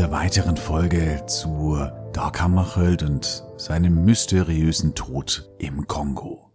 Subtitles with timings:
[0.00, 1.76] Dieser weiteren Folge zu
[2.14, 6.50] Dark Hammarskjöld und seinem mysteriösen Tod im Kongo.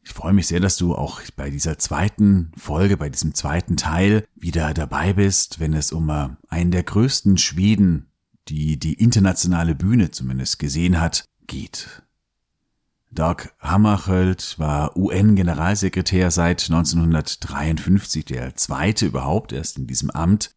[0.00, 4.24] Ich freue mich sehr, dass du auch bei dieser zweiten Folge, bei diesem zweiten Teil
[4.34, 8.06] wieder dabei bist, wenn es um äh, einen der größten Schweden,
[8.48, 12.04] die die internationale Bühne zumindest gesehen hat, geht.
[13.10, 20.56] Dag Hammarskjöld war UN-Generalsekretär seit 1953, der zweite überhaupt erst in diesem Amt.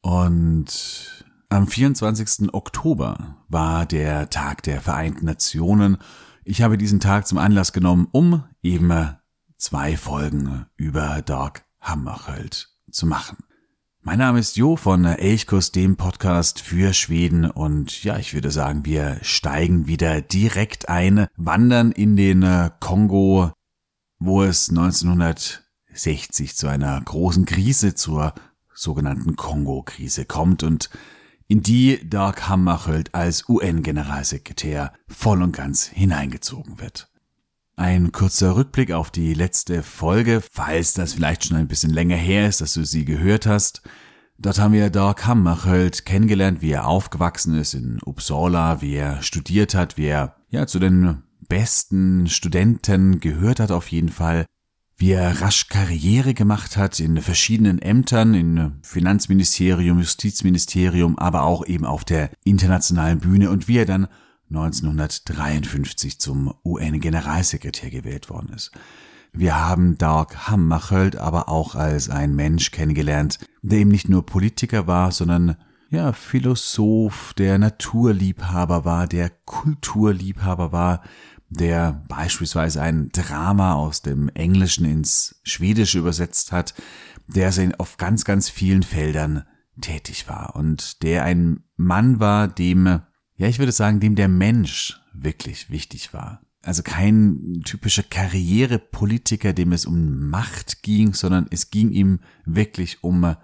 [0.00, 2.52] Und am 24.
[2.52, 5.98] Oktober war der Tag der Vereinten Nationen.
[6.44, 9.16] Ich habe diesen Tag zum Anlass genommen, um eben
[9.56, 13.38] zwei Folgen über Dag Hammarskjöld zu machen.
[14.00, 18.84] Mein Name ist Jo von Elchkurs, dem Podcast für Schweden und ja, ich würde sagen,
[18.84, 23.52] wir steigen wieder direkt ein, wandern in den Kongo,
[24.18, 28.34] wo es 1960 zu einer großen Krise, zur
[28.74, 30.90] sogenannten Kongo-Krise kommt und
[31.48, 37.10] in die Dag Hammarskjöld als UN-Generalsekretär voll und ganz hineingezogen wird.
[37.76, 42.48] Ein kurzer Rückblick auf die letzte Folge, falls das vielleicht schon ein bisschen länger her
[42.48, 43.82] ist, dass du sie gehört hast.
[44.38, 49.74] Dort haben wir Dag Hammarskjöld kennengelernt, wie er aufgewachsen ist in Uppsala, wie er studiert
[49.74, 54.46] hat, wie er ja zu den besten Studenten gehört hat auf jeden Fall,
[54.96, 61.84] wie er rasch Karriere gemacht hat in verschiedenen Ämtern, in Finanzministerium, Justizministerium, aber auch eben
[61.84, 64.08] auf der internationalen Bühne und wie er dann
[64.50, 68.70] 1953 zum UN-Generalsekretär gewählt worden ist.
[69.32, 74.86] Wir haben Dag Hammarskjöld aber auch als ein Mensch kennengelernt, der eben nicht nur Politiker
[74.86, 75.56] war, sondern
[75.90, 81.02] ja, Philosoph, der Naturliebhaber war, der Kulturliebhaber war,
[81.54, 86.74] der beispielsweise ein Drama aus dem Englischen ins Schwedische übersetzt hat,
[87.26, 89.44] der auf ganz, ganz vielen Feldern
[89.80, 92.86] tätig war und der ein Mann war, dem,
[93.36, 96.40] ja, ich würde sagen, dem der Mensch wirklich wichtig war.
[96.62, 103.36] Also kein typischer Karrierepolitiker, dem es um Macht ging, sondern es ging ihm wirklich um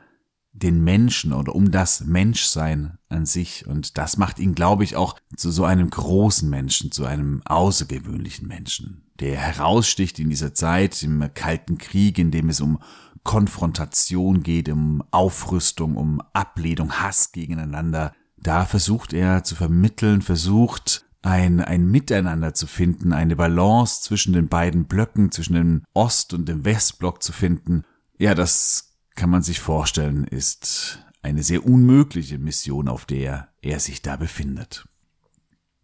[0.53, 3.67] den Menschen oder um das Menschsein an sich.
[3.67, 8.49] Und das macht ihn, glaube ich, auch zu so einem großen Menschen, zu einem außergewöhnlichen
[8.49, 12.81] Menschen, der heraussticht in dieser Zeit im Kalten Krieg, in dem es um
[13.23, 18.13] Konfrontation geht, um Aufrüstung, um Ablehnung, Hass gegeneinander.
[18.37, 24.49] Da versucht er zu vermitteln, versucht ein, ein Miteinander zu finden, eine Balance zwischen den
[24.49, 27.85] beiden Blöcken, zwischen dem Ost- und dem Westblock zu finden.
[28.19, 28.90] Ja, das
[29.21, 34.87] kann man sich vorstellen, ist eine sehr unmögliche Mission, auf der er sich da befindet.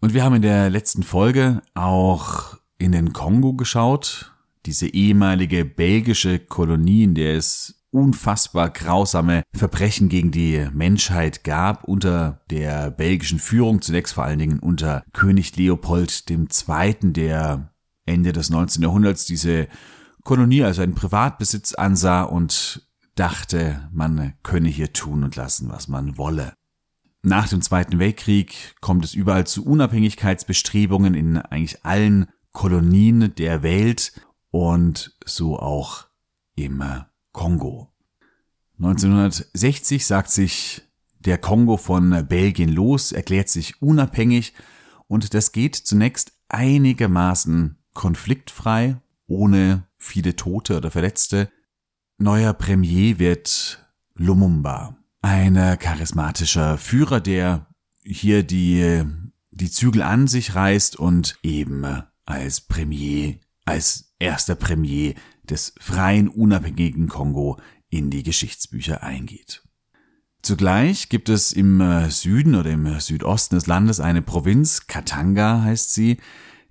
[0.01, 4.33] Und wir haben in der letzten Folge auch in den Kongo geschaut,
[4.65, 12.41] diese ehemalige belgische Kolonie, in der es unfassbar grausame Verbrechen gegen die Menschheit gab unter
[12.49, 17.71] der belgischen Führung, zunächst vor allen Dingen unter König Leopold II., der
[18.07, 18.83] Ende des 19.
[18.83, 19.69] Jahrhunderts diese
[20.25, 22.87] Kolonie als einen Privatbesitz ansah und
[23.17, 26.55] dachte, man könne hier tun und lassen, was man wolle.
[27.23, 34.13] Nach dem Zweiten Weltkrieg kommt es überall zu Unabhängigkeitsbestrebungen in eigentlich allen Kolonien der Welt
[34.51, 36.07] und so auch
[36.55, 36.85] im
[37.33, 37.93] Kongo.
[38.79, 40.83] 1960 sagt sich
[41.19, 44.55] der Kongo von Belgien los, erklärt sich unabhängig
[45.09, 51.51] und das geht zunächst einigermaßen konfliktfrei, ohne viele Tote oder Verletzte.
[52.19, 57.67] Neuer Premier wird Lumumba, ein charismatischer Führer, der
[58.03, 59.05] hier die,
[59.51, 61.85] die Zügel an sich reißt und eben
[62.25, 63.35] als Premier,
[63.67, 67.59] als erster Premier des freien, unabhängigen Kongo
[67.91, 69.63] in die Geschichtsbücher eingeht.
[70.41, 76.17] Zugleich gibt es im Süden oder im Südosten des Landes eine Provinz, Katanga heißt sie,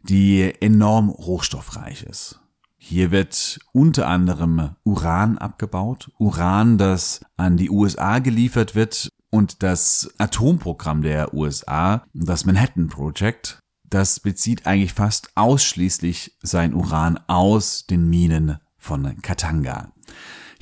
[0.02, 2.40] die enorm rohstoffreich ist.
[2.88, 10.14] Hier wird unter anderem Uran abgebaut, Uran, das an die USA geliefert wird und das
[10.20, 13.58] Atomprogramm der USA, das Manhattan Project,
[13.90, 19.92] das bezieht eigentlich fast ausschließlich sein Uran aus den Minen von Katanga.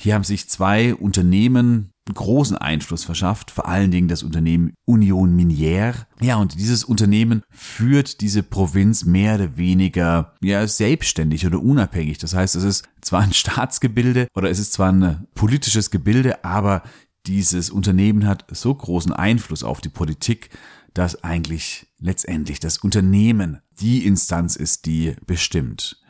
[0.04, 5.94] Hier haben sich zwei Unternehmen großen Einfluss verschafft, vor allen Dingen das Unternehmen Union Minière.
[6.20, 12.18] Ja, und dieses Unternehmen führt diese Provinz mehr oder weniger ja, selbstständig oder unabhängig.
[12.18, 16.82] Das heißt, es ist zwar ein Staatsgebilde oder es ist zwar ein politisches Gebilde, aber
[17.24, 20.50] dieses Unternehmen hat so großen Einfluss auf die Politik,
[20.92, 26.03] dass eigentlich letztendlich das Unternehmen die Instanz ist, die bestimmt.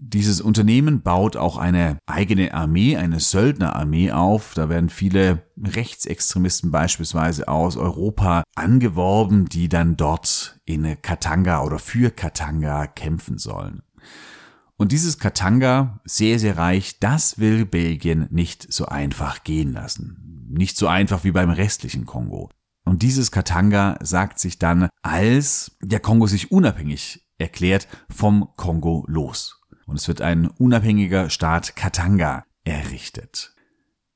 [0.00, 4.54] Dieses Unternehmen baut auch eine eigene Armee, eine Söldnerarmee auf.
[4.54, 12.12] Da werden viele Rechtsextremisten beispielsweise aus Europa angeworben, die dann dort in Katanga oder für
[12.12, 13.82] Katanga kämpfen sollen.
[14.76, 20.46] Und dieses Katanga, sehr, sehr reich, das will Belgien nicht so einfach gehen lassen.
[20.48, 22.50] Nicht so einfach wie beim restlichen Kongo.
[22.84, 29.57] Und dieses Katanga sagt sich dann, als der Kongo sich unabhängig erklärt, vom Kongo los
[29.88, 33.54] und es wird ein unabhängiger Staat Katanga errichtet.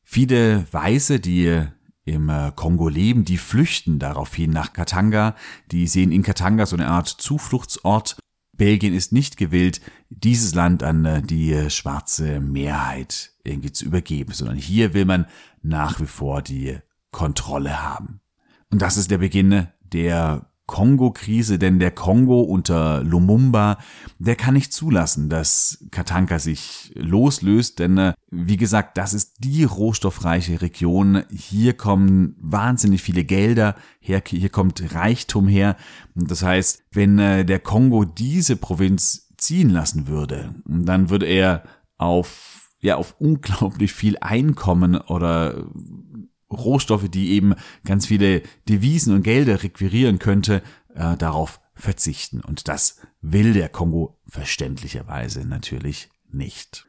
[0.02, 1.66] Viele Weiße, die
[2.04, 5.34] im äh, Kongo leben, die flüchten daraufhin nach Katanga,
[5.70, 8.18] die sehen in Katanga so eine Art Zufluchtsort.
[8.52, 9.80] Belgien ist nicht gewillt,
[10.10, 15.26] dieses Land an äh, die äh, schwarze Mehrheit irgendwie zu übergeben, sondern hier will man
[15.62, 16.78] nach wie vor die
[17.12, 18.20] Kontrolle haben.
[18.70, 23.76] Und das ist der Beginn der Kongo-Krise, denn der Kongo unter Lumumba,
[24.18, 29.64] der kann nicht zulassen, dass Katanka sich loslöst, denn äh, wie gesagt, das ist die
[29.64, 31.24] rohstoffreiche Region.
[31.30, 35.76] Hier kommen wahnsinnig viele Gelder her, hier kommt Reichtum her.
[36.14, 41.64] Das heißt, wenn äh, der Kongo diese Provinz ziehen lassen würde, dann würde er
[41.98, 45.66] auf ja auf unglaublich viel Einkommen oder
[46.52, 47.54] Rohstoffe, die eben
[47.84, 50.62] ganz viele Devisen und Gelder requirieren könnte,
[50.94, 52.40] äh, darauf verzichten.
[52.40, 56.86] Und das will der Kongo verständlicherweise natürlich nicht.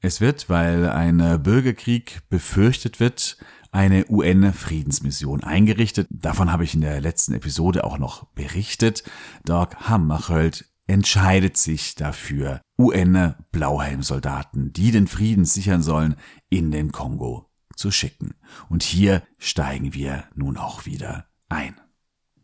[0.00, 3.38] Es wird, weil ein Bürgerkrieg befürchtet wird,
[3.72, 6.06] eine UN-Friedensmission eingerichtet.
[6.10, 9.04] Davon habe ich in der letzten Episode auch noch berichtet.
[9.44, 16.16] Doc Hammarskjöld entscheidet sich dafür, UN-Blauhelmsoldaten, die den Frieden sichern sollen,
[16.48, 17.45] in den Kongo
[17.76, 18.34] zu schicken.
[18.68, 21.76] Und hier steigen wir nun auch wieder ein.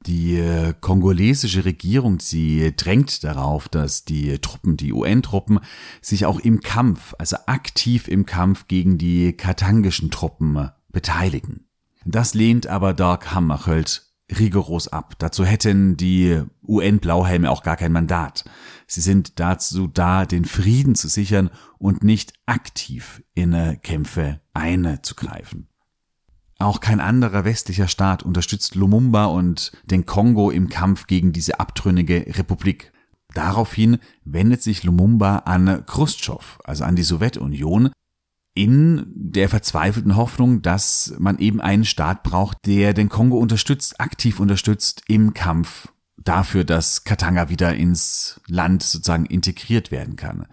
[0.06, 5.61] Die äh, kongolesische Regierung, sie drängt darauf, dass die Truppen, die UN-Truppen,
[6.00, 11.67] sich auch im Kampf, also aktiv im Kampf gegen die katangischen Truppen beteiligen.
[12.05, 15.14] Das lehnt aber Dark Hammarskjöld rigoros ab.
[15.19, 18.44] Dazu hätten die UN-Blauhelme auch gar kein Mandat.
[18.87, 25.69] Sie sind dazu da, den Frieden zu sichern und nicht aktiv in Kämpfe einzugreifen.
[26.58, 32.24] Auch kein anderer westlicher Staat unterstützt Lumumba und den Kongo im Kampf gegen diese abtrünnige
[32.39, 32.93] Republik.
[33.34, 37.91] Daraufhin wendet sich Lumumba an Khrushchev, also an die Sowjetunion,
[38.55, 44.41] in der verzweifelten Hoffnung, dass man eben einen Staat braucht, der den Kongo unterstützt, aktiv
[44.41, 50.47] unterstützt im Kampf dafür, dass Katanga wieder ins Land sozusagen integriert werden kann.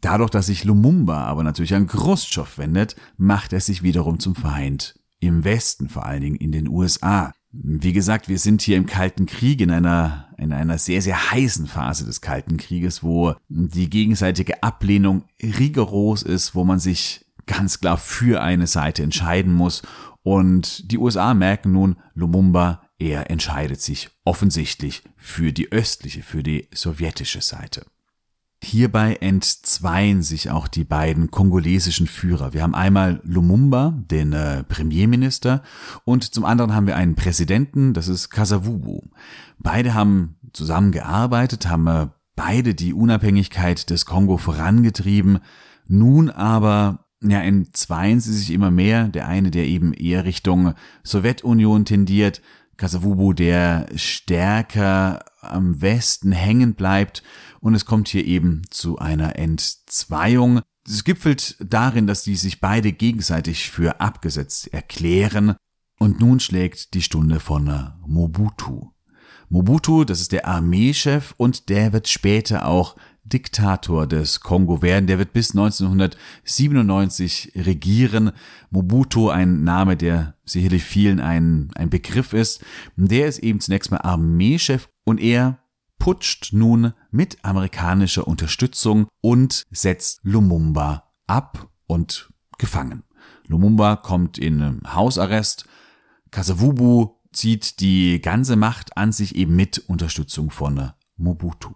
[0.00, 4.98] Dadurch, dass sich Lumumba aber natürlich an Khrushchev wendet, macht er sich wiederum zum Feind.
[5.20, 7.32] Im Westen, vor allen Dingen in den USA.
[7.50, 11.66] Wie gesagt, wir sind hier im Kalten Krieg in einer, in einer sehr, sehr heißen
[11.66, 17.96] Phase des Kalten Krieges, wo die gegenseitige Ablehnung rigoros ist, wo man sich ganz klar
[17.96, 19.82] für eine Seite entscheiden muss.
[20.22, 26.68] Und die USA merken nun, Lumumba, er entscheidet sich offensichtlich für die östliche, für die
[26.72, 27.84] sowjetische Seite.
[28.62, 32.54] Hierbei entzweien sich auch die beiden kongolesischen Führer.
[32.54, 35.62] Wir haben einmal Lumumba, den äh, Premierminister,
[36.04, 39.02] und zum anderen haben wir einen Präsidenten, das ist Kasavubu.
[39.58, 45.40] Beide haben zusammengearbeitet, haben äh, beide die Unabhängigkeit des Kongo vorangetrieben.
[45.86, 49.08] Nun aber ja, entzweien sie sich immer mehr.
[49.08, 52.42] Der eine, der eben eher Richtung Sowjetunion tendiert,
[52.76, 57.22] Kasavubu, der stärker am Westen hängen bleibt.
[57.60, 60.60] Und es kommt hier eben zu einer Entzweiung.
[60.86, 65.56] Es gipfelt darin, dass die sich beide gegenseitig für abgesetzt erklären.
[65.98, 68.90] Und nun schlägt die Stunde von Mobutu.
[69.48, 75.06] Mobutu, das ist der Armeechef und der wird später auch Diktator des Kongo werden.
[75.06, 78.32] Der wird bis 1997 regieren.
[78.70, 82.64] Mobutu, ein Name, der sicherlich vielen ein, ein Begriff ist.
[82.96, 85.58] Der ist eben zunächst mal Armeechef und er
[85.98, 93.04] putscht nun mit amerikanischer Unterstützung und setzt Lumumba ab und gefangen.
[93.46, 95.66] Lumumba kommt in Hausarrest.
[96.30, 101.74] Kasavubu zieht die ganze Macht an sich eben mit Unterstützung von Mobutu.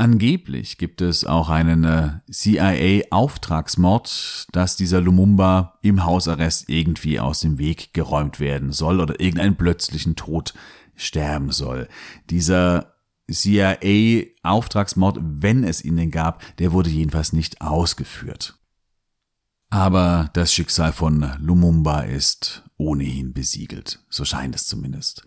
[0.00, 7.58] Angeblich gibt es auch einen äh, CIA-Auftragsmord, dass dieser Lumumba im Hausarrest irgendwie aus dem
[7.58, 10.54] Weg geräumt werden soll oder irgendeinen plötzlichen Tod
[10.94, 11.88] sterben soll.
[12.30, 12.94] Dieser
[13.28, 18.56] CIA-Auftragsmord, wenn es ihn denn gab, der wurde jedenfalls nicht ausgeführt.
[19.68, 25.26] Aber das Schicksal von Lumumba ist ohnehin besiegelt, so scheint es zumindest.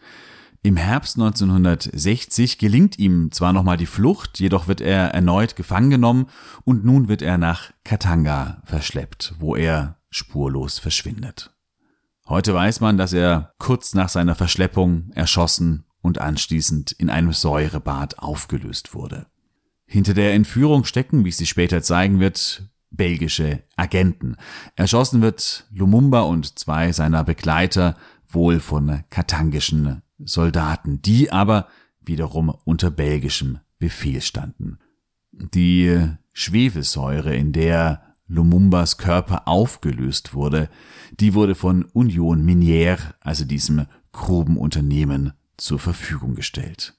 [0.64, 6.28] Im Herbst 1960 gelingt ihm zwar nochmal die Flucht, jedoch wird er erneut gefangen genommen
[6.66, 11.52] und nun wird er nach Katanga verschleppt, wo er spurlos verschwindet.
[12.28, 18.20] Heute weiß man, dass er kurz nach seiner Verschleppung erschossen und anschließend in einem Säurebad
[18.20, 19.26] aufgelöst wurde.
[19.88, 24.36] Hinter der Entführung stecken, wie sich später zeigen wird, belgische Agenten.
[24.76, 31.68] Erschossen wird Lumumba und zwei seiner Begleiter wohl von katangischen Soldaten, die aber
[32.00, 34.80] wiederum unter belgischem Befehl standen.
[35.32, 40.70] Die Schwefelsäure, in der Lumumbas Körper aufgelöst wurde,
[41.20, 46.98] die wurde von Union Minière, also diesem Grubenunternehmen, zur Verfügung gestellt.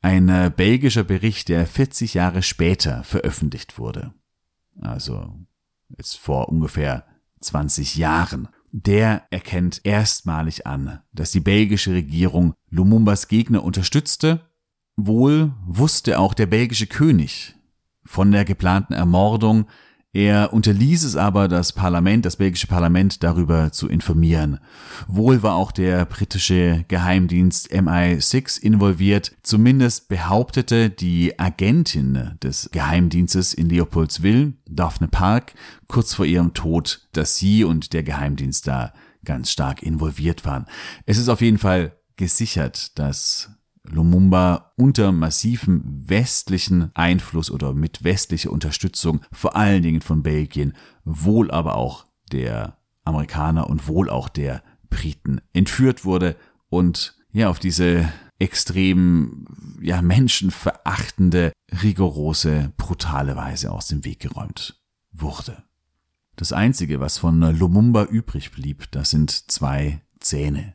[0.00, 4.12] Ein äh, belgischer Bericht, der 40 Jahre später veröffentlicht wurde,
[4.80, 5.34] also
[5.96, 7.04] jetzt vor ungefähr
[7.40, 14.40] 20 Jahren, der erkennt erstmalig an, dass die belgische Regierung Lumumbas Gegner unterstützte.
[14.96, 17.54] Wohl wusste auch der belgische König
[18.04, 19.66] von der geplanten Ermordung
[20.18, 24.58] er unterließ es aber, das Parlament, das belgische Parlament darüber zu informieren.
[25.06, 29.36] Wohl war auch der britische Geheimdienst MI6 involviert.
[29.44, 35.54] Zumindest behauptete die Agentin des Geheimdienstes in Leopoldswil, Daphne Park,
[35.86, 38.92] kurz vor ihrem Tod, dass sie und der Geheimdienst da
[39.24, 40.66] ganz stark involviert waren.
[41.06, 43.50] Es ist auf jeden Fall gesichert, dass
[43.90, 51.50] Lumumba unter massivem westlichen Einfluss oder mit westlicher Unterstützung, vor allen Dingen von Belgien, wohl
[51.50, 56.36] aber auch der Amerikaner und wohl auch der Briten entführt wurde
[56.68, 59.46] und ja auf diese extrem
[59.80, 61.52] ja menschenverachtende,
[61.82, 64.80] rigorose, brutale Weise aus dem Weg geräumt
[65.12, 65.64] wurde.
[66.36, 70.74] Das einzige, was von Lumumba übrig blieb, das sind zwei Zähne.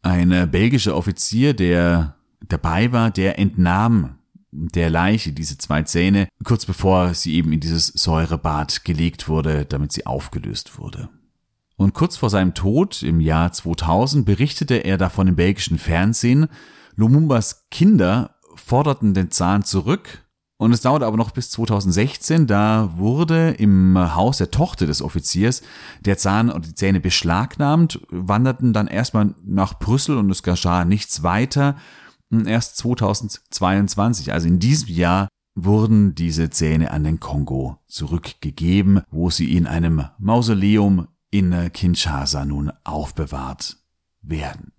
[0.00, 4.18] Ein belgischer Offizier, der dabei war, der entnahm
[4.50, 9.92] der Leiche diese zwei Zähne, kurz bevor sie eben in dieses Säurebad gelegt wurde, damit
[9.92, 11.10] sie aufgelöst wurde.
[11.76, 16.48] Und kurz vor seinem Tod im Jahr 2000 berichtete er davon im belgischen Fernsehen,
[16.96, 20.26] Lumumbas Kinder forderten den Zahn zurück
[20.56, 25.62] und es dauerte aber noch bis 2016, da wurde im Haus der Tochter des Offiziers
[26.00, 31.22] der Zahn und die Zähne beschlagnahmt, wanderten dann erstmal nach Brüssel und es geschah nichts
[31.22, 31.76] weiter
[32.30, 39.56] erst 2022, also in diesem Jahr, wurden diese Zähne an den Kongo zurückgegeben, wo sie
[39.56, 43.76] in einem Mausoleum in Kinshasa nun aufbewahrt
[44.22, 44.72] werden.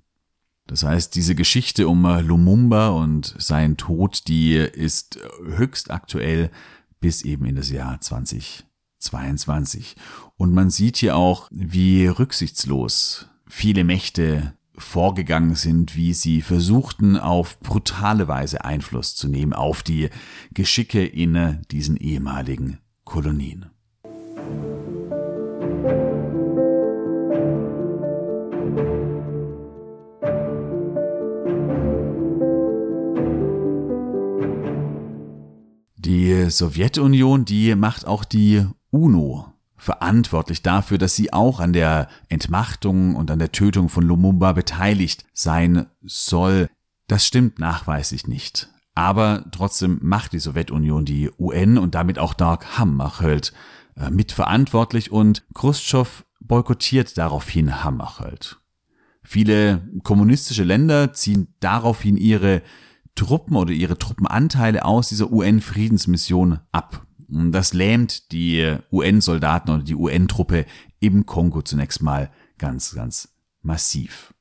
[0.67, 6.51] Das heißt, diese Geschichte um Lumumba und seinen Tod, die ist höchst aktuell
[6.99, 9.95] bis eben in das Jahr 2022.
[10.37, 17.59] Und man sieht hier auch, wie rücksichtslos viele Mächte vorgegangen sind, wie sie versuchten, auf
[17.59, 20.09] brutale Weise Einfluss zu nehmen auf die
[20.53, 23.67] Geschicke in diesen ehemaligen Kolonien.
[35.97, 43.15] Die Sowjetunion, die macht auch die UNO verantwortlich dafür, dass sie auch an der Entmachtung
[43.15, 46.69] und an der Tötung von Lumumba beteiligt sein soll.
[47.07, 48.69] Das stimmt nachweislich nicht.
[48.93, 53.53] Aber trotzdem macht die Sowjetunion die UN und damit auch Dark Hammarskjöld
[53.95, 58.59] äh, mitverantwortlich und Khrushchev boykottiert daraufhin Hammarskjöld.
[59.23, 62.61] Viele kommunistische Länder ziehen daraufhin ihre
[63.15, 67.05] Truppen oder ihre Truppenanteile aus dieser UN-Friedensmission ab.
[67.31, 70.65] Das lähmt die UN-Soldaten oder die UN-Truppe
[70.99, 73.29] im Kongo zunächst mal ganz, ganz
[73.61, 74.33] massiv.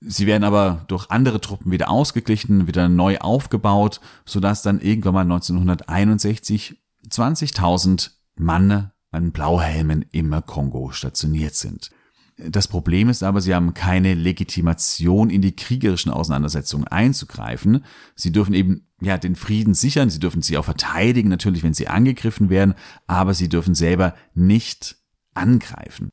[0.00, 5.20] Sie werden aber durch andere Truppen wieder ausgeglichen, wieder neu aufgebaut, sodass dann irgendwann mal
[5.20, 6.76] 1961
[7.08, 11.90] 20.000 Mann an Blauhelmen im Kongo stationiert sind.
[12.38, 17.84] Das Problem ist aber, sie haben keine Legitimation, in die kriegerischen Auseinandersetzungen einzugreifen.
[18.14, 21.88] Sie dürfen eben ja den Frieden sichern, sie dürfen sie auch verteidigen, natürlich, wenn sie
[21.88, 22.74] angegriffen werden,
[23.06, 24.96] aber sie dürfen selber nicht
[25.34, 26.10] angreifen.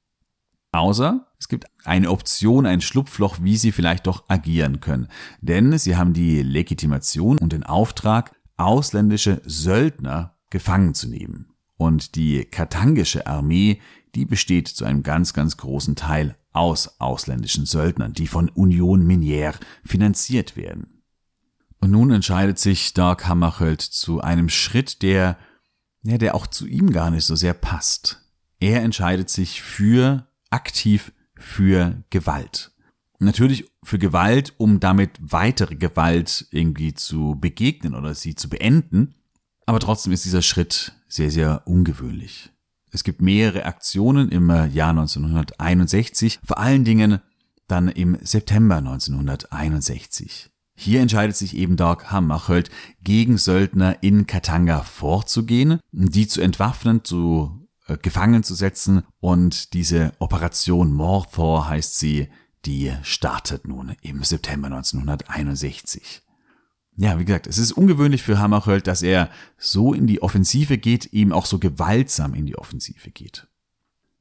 [0.72, 5.08] Außer es gibt eine Option, ein Schlupfloch, wie sie vielleicht doch agieren können.
[5.42, 11.54] Denn sie haben die Legitimation und den Auftrag, ausländische Söldner gefangen zu nehmen.
[11.78, 13.80] Und die katangische Armee,
[14.16, 19.56] die besteht zu einem ganz, ganz großen Teil aus ausländischen Söldnern, die von Union Minière
[19.86, 20.99] finanziert werden.
[21.80, 25.38] Und nun entscheidet sich Dark Hammarskjöld zu einem Schritt, der,
[26.04, 28.22] ja, der auch zu ihm gar nicht so sehr passt.
[28.60, 32.72] Er entscheidet sich für aktiv für Gewalt.
[33.20, 39.16] Natürlich für Gewalt, um damit weitere Gewalt irgendwie zu begegnen oder sie zu beenden.
[39.66, 42.52] Aber trotzdem ist dieser Schritt sehr, sehr ungewöhnlich.
[42.92, 47.20] Es gibt mehrere Aktionen im Jahr 1961, vor allen Dingen
[47.68, 50.50] dann im September 1961.
[50.82, 52.72] Hier entscheidet sich eben Dag Hammarskjöld
[53.04, 60.14] gegen Söldner in Katanga vorzugehen, die zu entwaffnen, zu äh, gefangen zu setzen und diese
[60.20, 62.30] Operation Morthor heißt sie,
[62.66, 66.22] die startet nun im September 1961.
[66.96, 71.12] Ja, wie gesagt, es ist ungewöhnlich für Hammarskjöld, dass er so in die Offensive geht,
[71.12, 73.48] ihm auch so gewaltsam in die Offensive geht.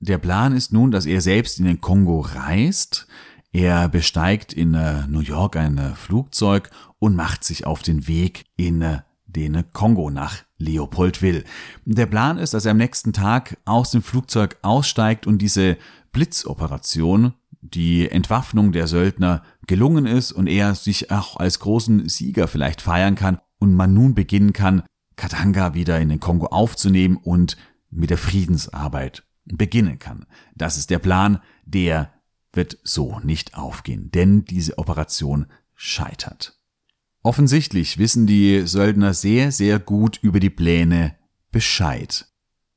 [0.01, 3.07] Der Plan ist nun, dass er selbst in den Kongo reist,
[3.53, 8.45] er besteigt in äh, New York ein äh, Flugzeug und macht sich auf den Weg
[8.57, 11.45] in äh, den Kongo nach Leopoldville.
[11.85, 15.77] Der Plan ist, dass er am nächsten Tag aus dem Flugzeug aussteigt und diese
[16.13, 22.81] Blitzoperation, die Entwaffnung der Söldner gelungen ist und er sich auch als großen Sieger vielleicht
[22.81, 24.83] feiern kann und man nun beginnen kann,
[25.17, 27.57] Katanga wieder in den Kongo aufzunehmen und
[27.91, 30.27] mit der Friedensarbeit beginnen kann.
[30.55, 32.13] Das ist der Plan, der
[32.53, 36.59] wird so nicht aufgehen, denn diese Operation scheitert.
[37.23, 41.17] Offensichtlich wissen die Söldner sehr, sehr gut über die Pläne
[41.51, 42.27] Bescheid.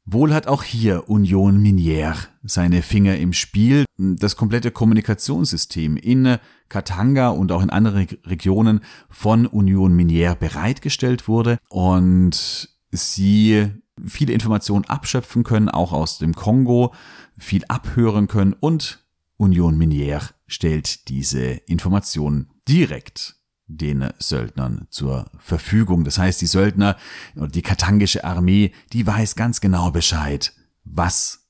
[0.05, 3.86] Wohl hat auch hier Union Minière seine Finger im Spiel.
[3.97, 6.38] Das komplette Kommunikationssystem in
[6.69, 13.69] Katanga und auch in anderen Regionen von Union Minière bereitgestellt wurde und sie
[14.07, 16.93] viele Informationen abschöpfen können, auch aus dem Kongo,
[17.38, 19.00] viel abhören können und
[19.41, 26.04] Union Minière stellt diese Informationen direkt den Söldnern zur Verfügung.
[26.04, 26.95] Das heißt, die Söldner
[27.36, 31.47] und die katangische Armee, die weiß ganz genau Bescheid, was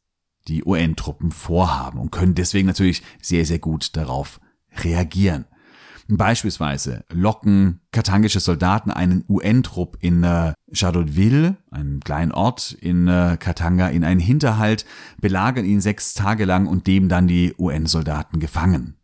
[0.47, 4.39] die UN-Truppen vorhaben und können deswegen natürlich sehr, sehr gut darauf
[4.77, 5.45] reagieren.
[6.17, 13.87] Beispielsweise locken katangische Soldaten einen UN-Trupp in äh, Chadodville, einem kleinen Ort in äh, Katanga,
[13.87, 14.85] in einen Hinterhalt,
[15.21, 18.97] belagern ihn sechs Tage lang und nehmen dann die UN-Soldaten gefangen.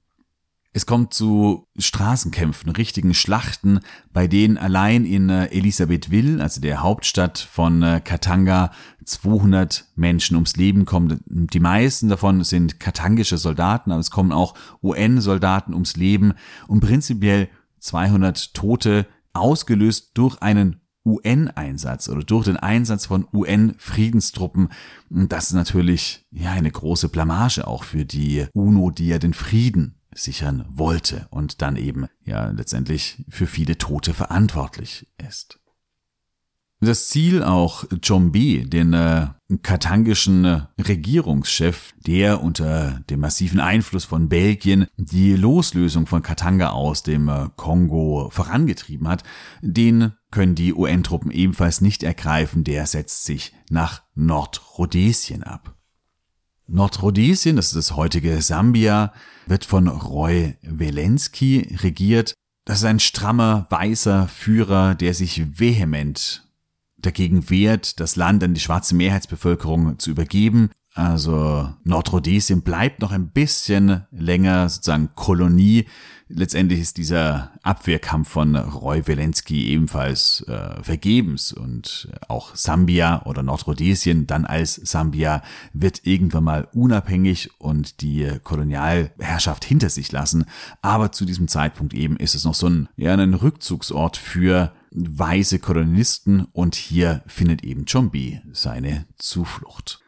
[0.77, 3.79] Es kommt zu Straßenkämpfen, richtigen Schlachten,
[4.13, 8.69] bei denen allein in äh, Elisabethville, also der Hauptstadt von äh, Katanga,
[9.03, 11.23] 200 Menschen ums Leben kommen.
[11.25, 16.33] Die meisten davon sind katangische Soldaten, aber es kommen auch UN-Soldaten ums Leben
[16.67, 24.69] und prinzipiell 200 Tote, ausgelöst durch einen UN-Einsatz oder durch den Einsatz von UN-Friedenstruppen.
[25.09, 29.96] Das ist natürlich ja eine große Blamage auch für die UNO, die ja den Frieden
[30.17, 35.59] sichern wollte und dann eben ja letztendlich für viele Tote verantwortlich ist.
[36.79, 39.27] Das Ziel auch Jombe, den äh,
[39.63, 47.01] katangischen äh, Regierungschef, der unter dem massiven Einfluss von Belgien die Loslösung von Katanga aus
[47.01, 49.23] dem äh, Kongo vorangetrieben hat,
[49.61, 55.75] den können die UN-Truppen ebenfalls nicht ergreifen, der setzt sich nach Nordrhodesien ab.
[56.67, 59.13] Nordrhodesien, das ist das heutige Sambia,
[59.47, 62.33] wird von Roy Welensky regiert.
[62.65, 66.43] Das ist ein strammer, weißer Führer, der sich vehement
[66.97, 70.71] dagegen wehrt, das Land an die schwarze Mehrheitsbevölkerung zu übergeben.
[70.93, 75.85] Also Nordrhodesien bleibt noch ein bisschen länger sozusagen Kolonie
[76.29, 84.27] letztendlich ist dieser Abwehrkampf von Roy Welensky ebenfalls äh, vergebens und auch Sambia oder Nordrhodesien
[84.27, 85.41] dann als Sambia
[85.73, 90.45] wird irgendwann mal unabhängig und die Kolonialherrschaft hinter sich lassen.
[90.81, 95.59] Aber zu diesem Zeitpunkt eben ist es noch so ein, ja, ein Rückzugsort für weiße
[95.59, 100.01] Kolonisten und hier findet eben Chombi seine Zuflucht.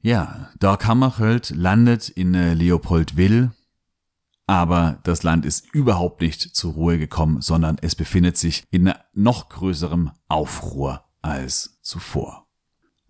[0.00, 3.52] Ja, Dark Hammarskjöld landet in Leopoldville
[4.46, 9.48] Aber das Land ist überhaupt nicht zur Ruhe gekommen, sondern es befindet sich in noch
[9.48, 12.46] größerem Aufruhr als zuvor.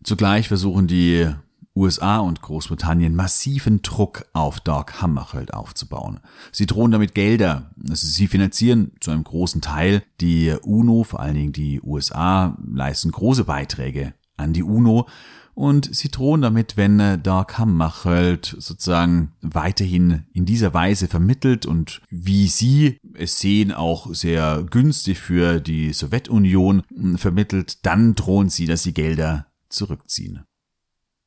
[0.05, 1.29] Zugleich versuchen die
[1.75, 6.21] USA und Großbritannien massiven Druck auf Doc Hammarskjöld aufzubauen.
[6.51, 11.35] Sie drohen damit Gelder, also sie finanzieren zu einem großen Teil die UNO, vor allen
[11.35, 15.07] Dingen die USA leisten große Beiträge an die UNO
[15.55, 22.49] und sie drohen damit, wenn Doc Hammarskjöld sozusagen weiterhin in dieser Weise vermittelt und wie
[22.49, 26.83] sie es sehen auch sehr günstig für die Sowjetunion
[27.17, 30.45] vermittelt, dann drohen sie, dass sie Gelder zurückziehen.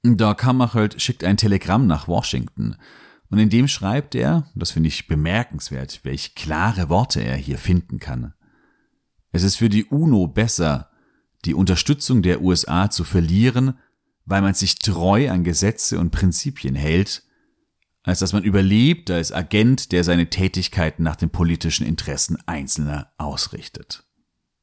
[0.04, 2.76] Doc Hammarskjöld schickt ein Telegramm nach Washington
[3.30, 8.00] und in dem schreibt er, das finde ich bemerkenswert, welch klare Worte er hier finden
[8.00, 8.34] kann.
[9.32, 10.90] Es ist für die UNO besser,
[11.44, 13.78] die Unterstützung der USA zu verlieren,
[14.26, 17.24] weil man sich treu an Gesetze und Prinzipien hält,
[18.04, 24.04] als dass man überlebt als Agent, der seine Tätigkeiten nach den politischen Interessen Einzelner ausrichtet.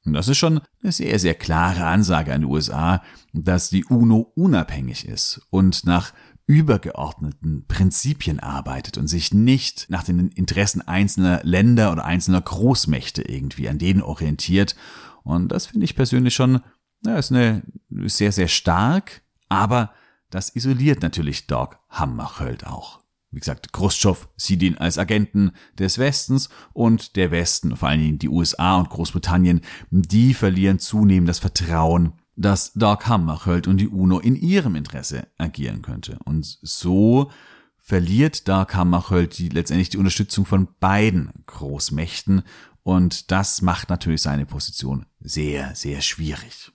[0.05, 4.33] Und das ist schon eine sehr, sehr klare Ansage an die USA, dass die UNO
[4.35, 6.13] unabhängig ist und nach
[6.47, 13.69] übergeordneten Prinzipien arbeitet und sich nicht nach den Interessen einzelner Länder oder einzelner Großmächte irgendwie
[13.69, 14.75] an denen orientiert.
[15.23, 16.61] Und das finde ich persönlich schon,
[17.05, 17.63] ja, ist eine
[18.07, 19.22] sehr, sehr stark,
[19.53, 19.93] aber
[20.31, 23.01] das isoliert natürlich Doc Hammarskjöld auch.
[23.31, 28.19] Wie gesagt, Khrushchev sieht ihn als Agenten des Westens und der Westen, vor allen Dingen
[28.19, 29.61] die USA und Großbritannien,
[29.91, 35.83] die verlieren zunehmend das Vertrauen, dass Doc Hammarskjöld und die UNO in ihrem Interesse agieren
[35.83, 36.19] könnte.
[36.25, 37.31] Und so
[37.79, 42.43] verliert Doc Hammarskjöld die, letztendlich die Unterstützung von beiden Großmächten
[42.83, 46.73] und das macht natürlich seine Position sehr, sehr schwierig.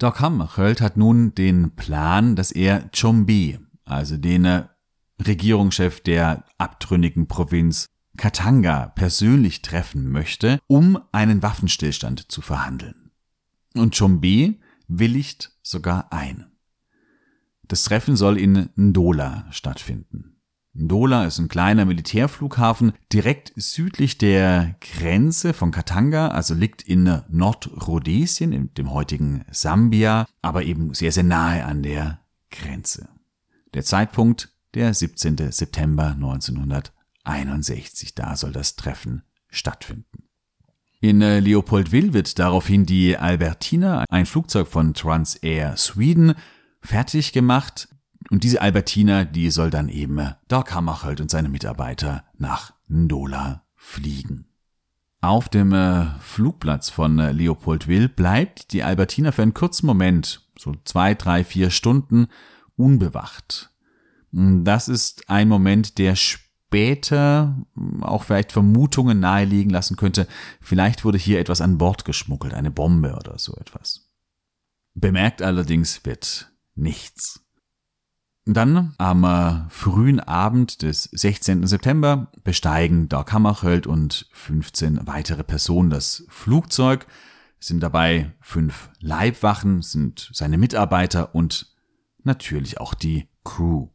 [0.00, 4.64] Doc Hammarskjöld hat nun den Plan, dass er Chombe, also den
[5.20, 7.84] Regierungschef der abtrünnigen Provinz
[8.16, 13.10] Katanga persönlich treffen möchte, um einen Waffenstillstand zu verhandeln.
[13.74, 14.54] Und Chombe
[14.88, 16.50] willigt sogar ein.
[17.68, 20.39] Das Treffen soll in Ndola stattfinden.
[20.72, 28.52] Ndola ist ein kleiner Militärflughafen direkt südlich der Grenze von Katanga, also liegt in Nordrhodesien,
[28.52, 33.08] in dem heutigen Sambia, aber eben sehr, sehr nahe an der Grenze.
[33.74, 35.50] Der Zeitpunkt der 17.
[35.50, 38.14] September 1961.
[38.14, 40.28] Da soll das Treffen stattfinden.
[41.00, 46.34] In äh, Leopoldville wird daraufhin die Albertina, ein Flugzeug von Transair Sweden,
[46.82, 47.88] fertig gemacht.
[48.30, 53.64] Und diese Albertina, die soll dann eben äh, Doc Hammarskjöld und seine Mitarbeiter nach Ndola
[53.74, 54.46] fliegen.
[55.20, 61.14] Auf dem äh, Flugplatz von Leopoldville bleibt die Albertina für einen kurzen Moment, so zwei,
[61.14, 62.28] drei, vier Stunden,
[62.76, 63.70] unbewacht.
[64.32, 67.56] Das ist ein Moment, der später
[68.00, 70.28] auch vielleicht Vermutungen naheliegen lassen könnte,
[70.60, 74.08] vielleicht wurde hier etwas an Bord geschmuggelt, eine Bombe oder so etwas.
[74.94, 77.44] Bemerkt allerdings wird nichts.
[78.46, 81.66] Dann am äh, frühen Abend des 16.
[81.66, 87.06] September besteigen Doc Hammarskjöld und 15 weitere Personen das Flugzeug,
[87.58, 91.74] sind dabei fünf Leibwachen, sind seine Mitarbeiter und
[92.24, 93.88] natürlich auch die Crew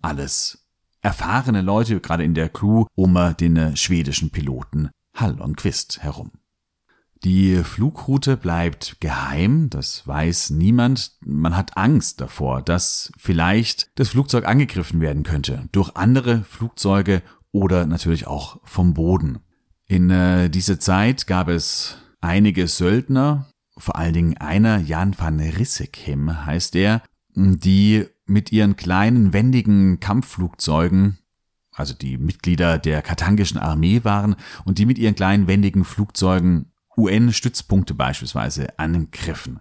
[0.00, 0.66] alles
[1.02, 6.32] erfahrene Leute, gerade in der Crew, um den äh, schwedischen Piloten Hall und Quist herum.
[7.24, 11.12] Die Flugroute bleibt geheim, das weiß niemand.
[11.24, 17.86] Man hat Angst davor, dass vielleicht das Flugzeug angegriffen werden könnte durch andere Flugzeuge oder
[17.86, 19.38] natürlich auch vom Boden.
[19.86, 26.44] In äh, dieser Zeit gab es einige Söldner, vor allen Dingen einer, Jan van Rissekim
[26.44, 27.02] heißt er,
[27.34, 31.18] die mit ihren kleinen, wendigen Kampfflugzeugen,
[31.72, 37.94] also die Mitglieder der katangischen Armee waren und die mit ihren kleinen, wendigen Flugzeugen UN-Stützpunkte
[37.94, 39.60] beispielsweise angriffen.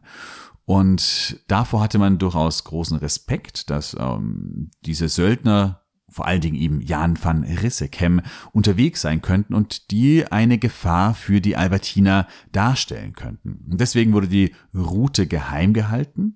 [0.65, 6.82] Und davor hatte man durchaus großen Respekt, dass ähm, diese Söldner, vor allen Dingen eben
[6.82, 13.65] Jan van Rissekem, unterwegs sein könnten und die eine Gefahr für die Albertina darstellen könnten.
[13.72, 16.36] Und deswegen wurde die Route geheim gehalten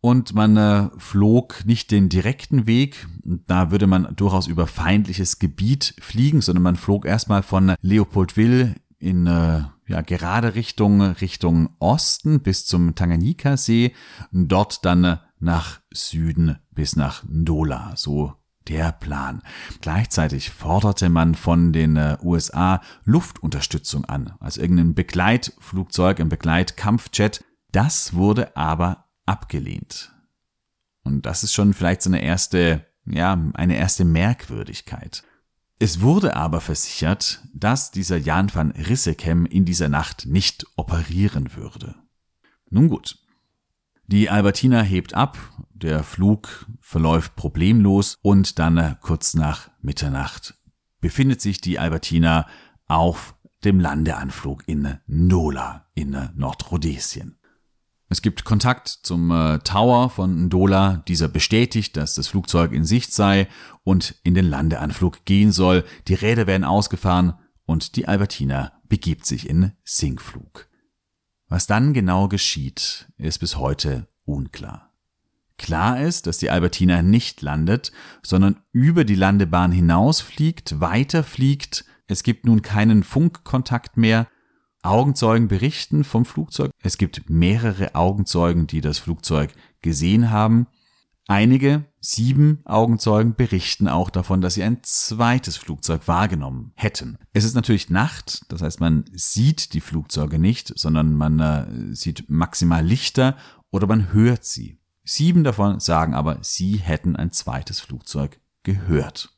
[0.00, 5.94] und man äh, flog nicht den direkten Weg, da würde man durchaus über feindliches Gebiet
[6.00, 12.66] fliegen, sondern man flog erstmal von Leopoldville in äh, ja, gerade Richtung Richtung Osten bis
[12.66, 13.94] zum Tanganyika-See,
[14.32, 18.34] dort dann nach Süden bis nach Ndola, so
[18.68, 19.42] der Plan.
[19.80, 27.44] Gleichzeitig forderte man von den äh, USA Luftunterstützung an, also irgendein Begleitflugzeug, ein Begleitkampfjet.
[27.72, 30.12] Das wurde aber abgelehnt.
[31.02, 35.22] Und das ist schon vielleicht so eine erste, ja, eine erste Merkwürdigkeit.
[35.78, 41.94] Es wurde aber versichert, dass dieser Jan van Rissekem in dieser Nacht nicht operieren würde.
[42.70, 43.18] Nun gut.
[44.06, 45.38] Die Albertina hebt ab,
[45.72, 50.58] der Flug verläuft problemlos und dann kurz nach Mitternacht
[51.00, 52.46] befindet sich die Albertina
[52.86, 57.37] auf dem Landeanflug in Nola in Nordrhodesien.
[58.10, 61.02] Es gibt Kontakt zum äh, Tower von Ndola.
[61.08, 63.48] Dieser bestätigt, dass das Flugzeug in Sicht sei
[63.84, 65.84] und in den Landeanflug gehen soll.
[66.08, 67.34] Die Räder werden ausgefahren
[67.66, 70.68] und die Albertina begibt sich in Sinkflug.
[71.48, 74.90] Was dann genau geschieht, ist bis heute unklar.
[75.58, 77.92] Klar ist, dass die Albertina nicht landet,
[78.22, 81.84] sondern über die Landebahn hinausfliegt, weiterfliegt.
[82.06, 84.28] Es gibt nun keinen Funkkontakt mehr
[84.82, 86.70] Augenzeugen berichten vom Flugzeug.
[86.82, 90.66] Es gibt mehrere Augenzeugen, die das Flugzeug gesehen haben.
[91.26, 97.18] Einige, sieben Augenzeugen berichten auch davon, dass sie ein zweites Flugzeug wahrgenommen hätten.
[97.34, 102.30] Es ist natürlich Nacht, das heißt, man sieht die Flugzeuge nicht, sondern man äh, sieht
[102.30, 103.36] maximal Lichter
[103.70, 104.78] oder man hört sie.
[105.04, 109.36] Sieben davon sagen aber, sie hätten ein zweites Flugzeug gehört.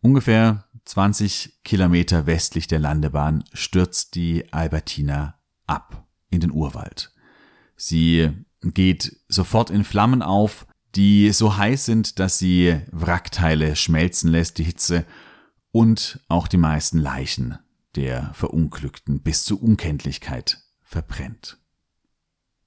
[0.00, 7.12] Ungefähr 20 Kilometer westlich der Landebahn stürzt die Albertina ab in den Urwald.
[7.76, 8.30] Sie
[8.62, 14.64] geht sofort in Flammen auf, die so heiß sind, dass sie Wrackteile schmelzen lässt, die
[14.64, 15.04] Hitze,
[15.72, 17.58] und auch die meisten Leichen
[17.96, 21.58] der Verunglückten bis zur Unkenntlichkeit verbrennt.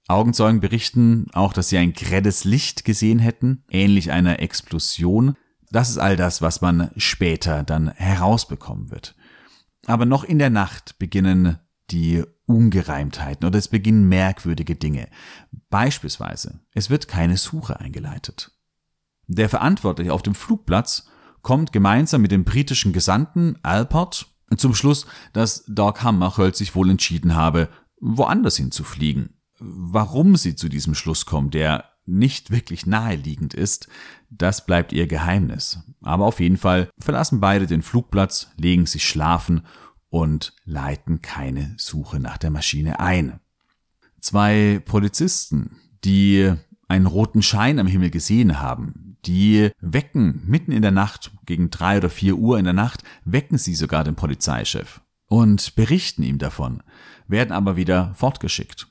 [0.08, 5.36] Augenzeugen berichten auch, dass sie ein grelles Licht gesehen hätten, ähnlich einer Explosion,
[5.72, 9.16] das ist all das, was man später dann herausbekommen wird.
[9.86, 11.60] Aber noch in der Nacht beginnen
[11.92, 15.08] die Ungereimtheiten oder es beginnen merkwürdige Dinge.
[15.70, 18.52] Beispielsweise, es wird keine Suche eingeleitet.
[19.28, 21.08] Der Verantwortliche auf dem Flugplatz
[21.42, 24.28] kommt gemeinsam mit dem britischen Gesandten Alpert
[24.58, 29.40] zum Schluss, dass Doc Hammarskjöld sich wohl entschieden habe, woanders hinzufliegen.
[29.60, 33.88] Warum sie zu diesem Schluss kommt, der nicht wirklich naheliegend ist,
[34.30, 35.80] das bleibt ihr Geheimnis.
[36.02, 39.62] Aber auf jeden Fall verlassen beide den Flugplatz, legen sich schlafen
[40.10, 43.40] und leiten keine Suche nach der Maschine ein.
[44.20, 46.54] Zwei Polizisten, die
[46.88, 51.98] einen roten Schein am Himmel gesehen haben, die wecken mitten in der Nacht, gegen drei
[51.98, 56.82] oder vier Uhr in der Nacht, wecken sie sogar den Polizeichef und berichten ihm davon,
[57.28, 58.88] werden aber wieder fortgeschickt.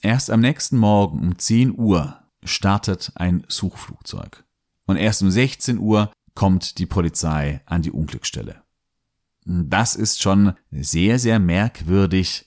[0.00, 4.44] Erst am nächsten Morgen um 10 Uhr startet ein Suchflugzeug.
[4.86, 8.62] Und erst um 16 Uhr kommt die Polizei an die Unglücksstelle.
[9.44, 12.46] Das ist schon sehr, sehr merkwürdig,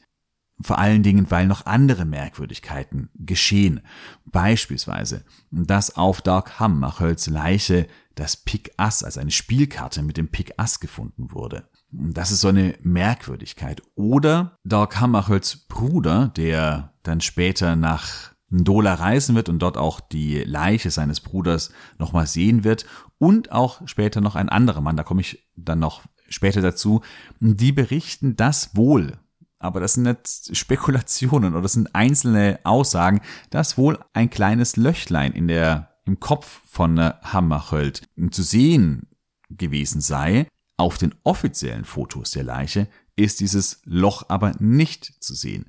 [0.61, 3.81] vor allen Dingen, weil noch andere Merkwürdigkeiten geschehen.
[4.25, 10.53] Beispielsweise, dass auf Dark Hammachölds Leiche das Pik Ass, also eine Spielkarte mit dem Pik
[10.57, 11.67] Ass gefunden wurde.
[11.91, 13.81] Das ist so eine Merkwürdigkeit.
[13.95, 20.43] Oder Dag Hammarskjölds Bruder, der dann später nach Ndola reisen wird und dort auch die
[20.43, 22.85] Leiche seines Bruders nochmal sehen wird
[23.17, 27.01] und auch später noch ein anderer Mann, da komme ich dann noch später dazu,
[27.39, 29.17] die berichten das wohl,
[29.57, 35.33] aber das sind nicht Spekulationen oder das sind einzelne Aussagen, dass wohl ein kleines Löchlein
[35.33, 39.07] in der, im Kopf von Hammarskjöld zu sehen
[39.49, 45.67] gewesen sei, auf den offiziellen Fotos der Leiche ist dieses Loch aber nicht zu sehen.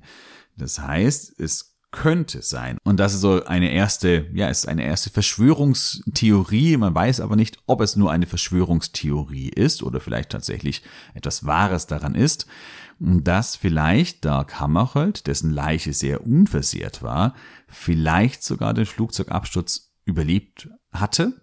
[0.57, 2.77] Das heißt, es könnte sein.
[2.83, 6.75] Und das ist so eine erste, ja, ist eine erste Verschwörungstheorie.
[6.75, 10.81] Man weiß aber nicht, ob es nur eine Verschwörungstheorie ist oder vielleicht tatsächlich
[11.13, 12.47] etwas Wahres daran ist,
[12.99, 17.35] dass vielleicht Dark Hammarskjöld, dessen Leiche sehr unversehrt war,
[17.67, 21.41] vielleicht sogar den Flugzeugabsturz überlebt hatte.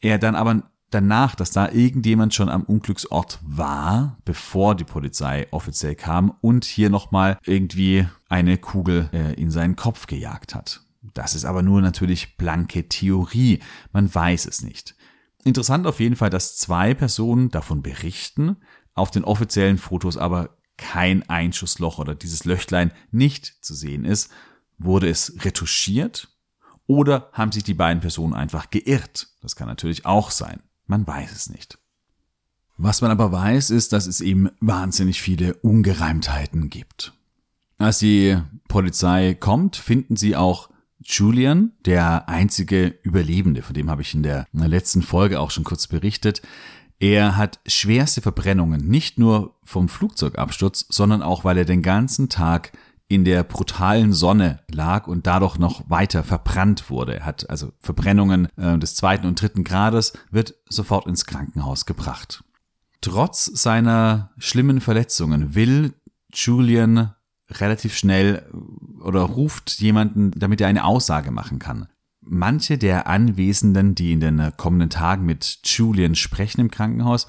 [0.00, 5.94] Er dann aber danach, dass da irgendjemand schon am Unglücksort war, bevor die Polizei offiziell
[5.94, 10.80] kam und hier nochmal irgendwie eine Kugel äh, in seinen Kopf gejagt hat.
[11.14, 13.60] Das ist aber nur natürlich blanke Theorie.
[13.92, 14.96] Man weiß es nicht.
[15.44, 18.56] Interessant auf jeden Fall, dass zwei Personen davon berichten,
[18.94, 24.30] auf den offiziellen Fotos aber kein Einschussloch oder dieses Löchlein nicht zu sehen ist.
[24.78, 26.28] Wurde es retuschiert?
[26.88, 29.28] Oder haben sich die beiden Personen einfach geirrt?
[29.42, 30.60] Das kann natürlich auch sein.
[30.86, 31.78] Man weiß es nicht.
[32.76, 37.12] Was man aber weiß, ist, dass es eben wahnsinnig viele Ungereimtheiten gibt.
[37.78, 38.36] Als die
[38.68, 40.68] Polizei kommt, finden sie auch
[41.04, 45.86] Julian, der einzige Überlebende, von dem habe ich in der, letzten Folge auch schon kurz
[45.86, 46.40] berichtet.
[46.98, 52.72] Er hat schwerste Verbrennungen, nicht nur vom Flugzeugabsturz, sondern auch, weil er den ganzen Tag
[53.08, 57.16] in der brutalen Sonne lag und dadurch noch weiter verbrannt wurde.
[57.16, 62.44] Er hat also Verbrennungen äh, des zweiten und dritten Grades, wird sofort ins Krankenhaus gebracht.
[63.02, 65.92] Trotz seiner schlimmen Verletzungen will
[66.32, 67.14] Julian
[67.50, 68.42] relativ schnell
[69.02, 71.88] oder ruft jemanden, damit er eine Aussage machen kann.
[72.20, 77.26] Manche der Anwesenden, die in den kommenden Tagen mit Julian sprechen im Krankenhaus,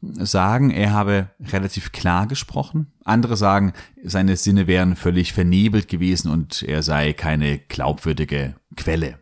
[0.00, 2.92] sagen, er habe relativ klar gesprochen.
[3.04, 3.72] Andere sagen,
[4.04, 9.18] seine Sinne wären völlig vernebelt gewesen und er sei keine glaubwürdige Quelle.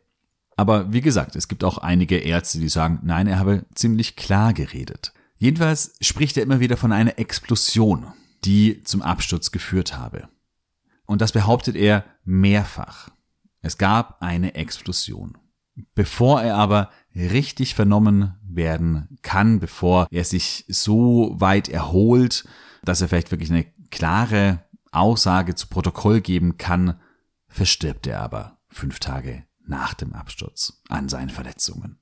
[0.57, 4.53] Aber wie gesagt, es gibt auch einige Ärzte, die sagen, nein, er habe ziemlich klar
[4.53, 5.13] geredet.
[5.37, 8.07] Jedenfalls spricht er immer wieder von einer Explosion,
[8.45, 10.29] die zum Absturz geführt habe.
[11.07, 13.11] Und das behauptet er mehrfach.
[13.61, 15.39] Es gab eine Explosion.
[15.95, 22.45] Bevor er aber richtig vernommen werden kann, bevor er sich so weit erholt,
[22.85, 27.01] dass er vielleicht wirklich eine klare Aussage zu Protokoll geben kann,
[27.49, 31.99] verstirbt er aber fünf Tage nach dem Absturz an seinen Verletzungen.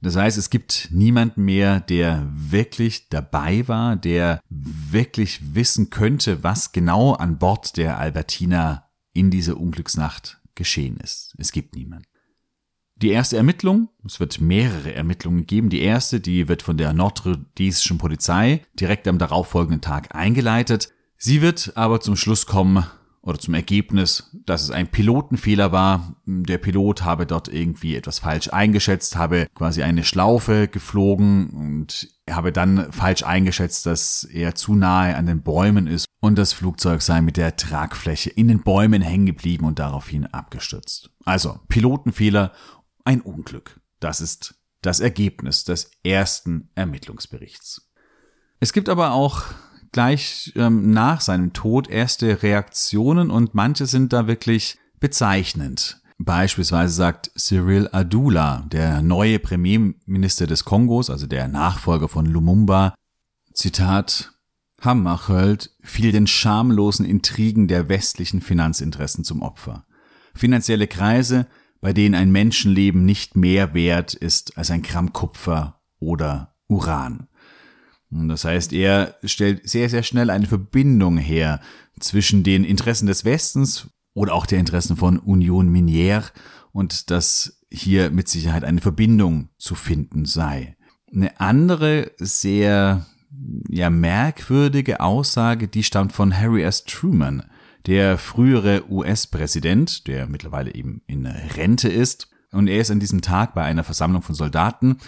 [0.00, 6.72] Das heißt, es gibt niemanden mehr, der wirklich dabei war, der wirklich wissen könnte, was
[6.72, 11.34] genau an Bord der Albertina in dieser Unglücksnacht geschehen ist.
[11.38, 12.06] Es gibt niemanden.
[12.96, 15.70] Die erste Ermittlung, es wird mehrere Ermittlungen geben.
[15.70, 20.92] Die erste, die wird von der nordrhodesischen Polizei direkt am darauffolgenden Tag eingeleitet.
[21.16, 22.84] Sie wird aber zum Schluss kommen,
[23.22, 26.16] oder zum Ergebnis, dass es ein Pilotenfehler war.
[26.24, 32.52] Der Pilot habe dort irgendwie etwas falsch eingeschätzt, habe quasi eine Schlaufe geflogen und habe
[32.52, 37.20] dann falsch eingeschätzt, dass er zu nahe an den Bäumen ist und das Flugzeug sei
[37.20, 41.10] mit der Tragfläche in den Bäumen hängen geblieben und daraufhin abgestürzt.
[41.24, 42.52] Also Pilotenfehler,
[43.04, 43.80] ein Unglück.
[44.00, 47.90] Das ist das Ergebnis des ersten Ermittlungsberichts.
[48.60, 49.44] Es gibt aber auch
[49.92, 56.00] gleich ähm, nach seinem Tod erste Reaktionen und manche sind da wirklich bezeichnend.
[56.18, 62.94] Beispielsweise sagt Cyril Adula, der neue Premierminister des Kongos, also der Nachfolger von Lumumba,
[63.52, 64.32] Zitat,
[64.80, 69.84] Hammarskjöld fiel den schamlosen Intrigen der westlichen Finanzinteressen zum Opfer.
[70.34, 71.46] Finanzielle Kreise,
[71.80, 77.28] bei denen ein Menschenleben nicht mehr wert ist als ein Gramm Kupfer oder Uran.
[78.10, 81.60] Das heißt, er stellt sehr, sehr schnell eine Verbindung her
[82.00, 86.32] zwischen den Interessen des Westens oder auch der Interessen von Union Minière
[86.72, 90.76] und dass hier mit Sicherheit eine Verbindung zu finden sei.
[91.12, 93.06] Eine andere sehr
[93.68, 96.84] ja, merkwürdige Aussage, die stammt von Harry S.
[96.84, 97.44] Truman,
[97.86, 102.28] der frühere US-Präsident, der mittlerweile eben in Rente ist.
[102.50, 104.98] Und er ist an diesem Tag bei einer Versammlung von Soldaten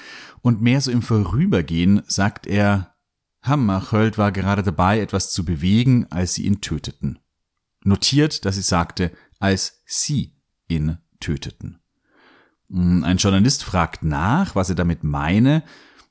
[0.43, 2.90] und mehr so im Vorübergehen sagt er,
[3.43, 7.19] Hammarskjöld war gerade dabei, etwas zu bewegen, als sie ihn töteten.
[7.83, 10.37] Notiert, dass sie sagte, als sie
[10.69, 11.81] ihn töteten.
[12.69, 15.63] Hm, ein Journalist fragt nach, was er damit meine.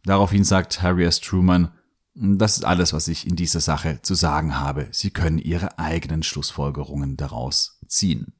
[0.03, 1.21] Daraufhin sagt Harry S.
[1.21, 1.71] Truman,
[2.15, 4.87] hm, das ist alles, was ich in dieser Sache zu sagen habe.
[4.91, 8.33] Sie können Ihre eigenen Schlussfolgerungen daraus ziehen.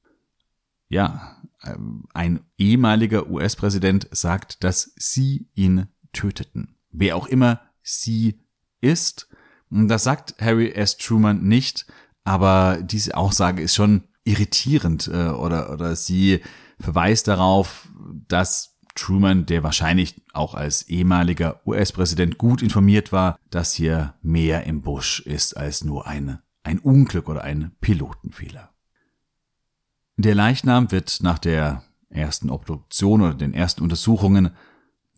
[0.88, 6.76] Ja, ähm, ein ehemaliger US-Präsident sagt, dass Sie ihn töteten.
[6.92, 8.40] Wer auch immer Sie
[8.82, 9.28] ist.
[9.70, 10.98] Das sagt Harry S.
[10.98, 11.86] Truman nicht,
[12.24, 16.42] aber diese Aussage ist schon irritierend äh, oder, oder sie
[16.80, 17.88] verweist darauf,
[18.28, 24.82] dass Truman, der wahrscheinlich auch als ehemaliger US-Präsident gut informiert war, dass hier mehr im
[24.82, 28.72] Busch ist als nur eine, ein Unglück oder ein Pilotenfehler.
[30.18, 34.52] Der Leichnam wird nach der ersten Obduktion oder den ersten Untersuchungen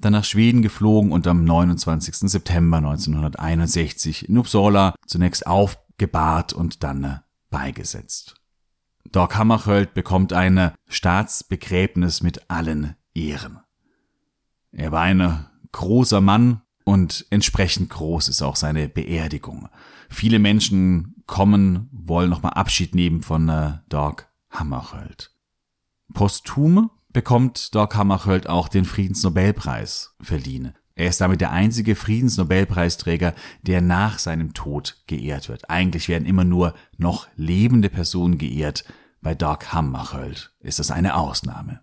[0.01, 2.29] dann nach Schweden geflogen und am 29.
[2.29, 7.17] September 1961 in Uppsala zunächst aufgebahrt und dann äh,
[7.49, 8.35] beigesetzt.
[9.11, 13.59] Doc Hammarskjöld bekommt ein Staatsbegräbnis mit allen Ehren.
[14.71, 19.69] Er war ein großer Mann und entsprechend groß ist auch seine Beerdigung.
[20.09, 25.33] Viele Menschen kommen, wollen nochmal Abschied nehmen von äh, Doc Hammarskjöld.
[26.13, 30.73] Posthum bekommt Doc Hammarskjöld auch den Friedensnobelpreis verliehen.
[30.95, 35.69] Er ist damit der einzige Friedensnobelpreisträger, der nach seinem Tod geehrt wird.
[35.69, 38.85] Eigentlich werden immer nur noch lebende Personen geehrt.
[39.21, 41.81] Bei Doc Hammarskjöld ist das eine Ausnahme.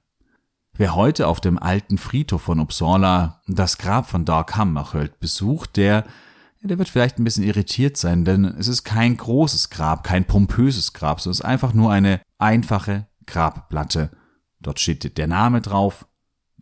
[0.75, 6.05] Wer heute auf dem alten Friedhof von Uppsala das Grab von Doc Hammarskjöld besucht, der
[6.61, 10.93] der wird vielleicht ein bisschen irritiert sein, denn es ist kein großes Grab, kein pompöses
[10.93, 14.11] Grab, sondern es ist einfach nur eine einfache Grabplatte
[14.61, 16.07] Dort steht der Name drauf,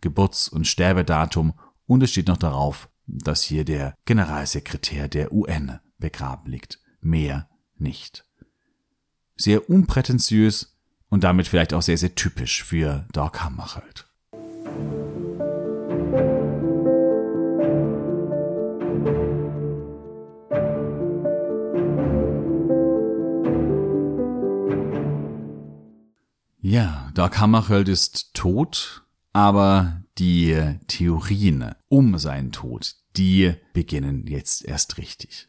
[0.01, 1.53] Geburts- und Sterbedatum
[1.85, 6.79] und es steht noch darauf, dass hier der Generalsekretär der UN begraben liegt.
[7.01, 8.25] Mehr nicht.
[9.35, 10.77] Sehr unprätentiös
[11.09, 13.39] und damit vielleicht auch sehr, sehr typisch für Doc
[26.67, 27.11] Hammarskjöld.
[27.13, 30.53] Doc Hammarskjöld ist tot, aber die
[30.87, 35.47] Theorien um seinen Tod, die beginnen jetzt erst richtig.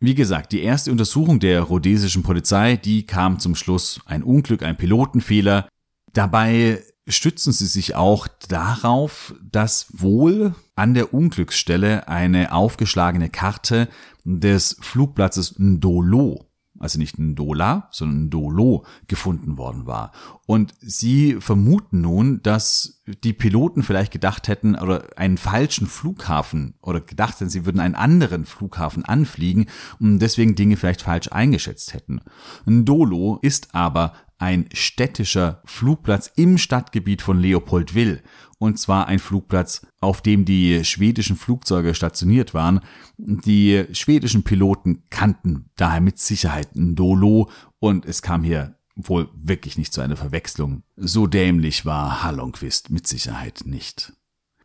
[0.00, 4.76] Wie gesagt, die erste Untersuchung der rhodesischen Polizei, die kam zum Schluss ein Unglück, ein
[4.76, 5.68] Pilotenfehler.
[6.12, 13.88] Dabei stützen sie sich auch darauf, dass wohl an der Unglücksstelle eine aufgeschlagene Karte
[14.24, 16.47] des Flugplatzes Ndolo
[16.80, 20.12] also nicht ein Dola, sondern ein Dolo gefunden worden war.
[20.46, 27.00] Und sie vermuten nun, dass die Piloten vielleicht gedacht hätten oder einen falschen Flughafen oder
[27.00, 29.66] gedacht hätten, sie würden einen anderen Flughafen anfliegen
[29.98, 32.20] und deswegen Dinge vielleicht falsch eingeschätzt hätten.
[32.66, 38.22] Ein Dolo ist aber ein städtischer Flugplatz im Stadtgebiet von Leopoldville.
[38.58, 42.80] Und zwar ein Flugplatz, auf dem die schwedischen Flugzeuge stationiert waren.
[43.16, 49.92] Die schwedischen Piloten kannten daher mit Sicherheit Ndolo und es kam hier wohl wirklich nicht
[49.92, 50.82] zu einer Verwechslung.
[50.96, 54.12] So dämlich war Hallonquist mit Sicherheit nicht.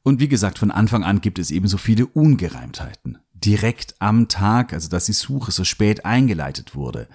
[0.01, 3.19] Und wie gesagt, von Anfang an gibt es ebenso viele Ungereimtheiten.
[3.33, 7.07] Direkt am Tag, also dass die Suche so spät eingeleitet wurde.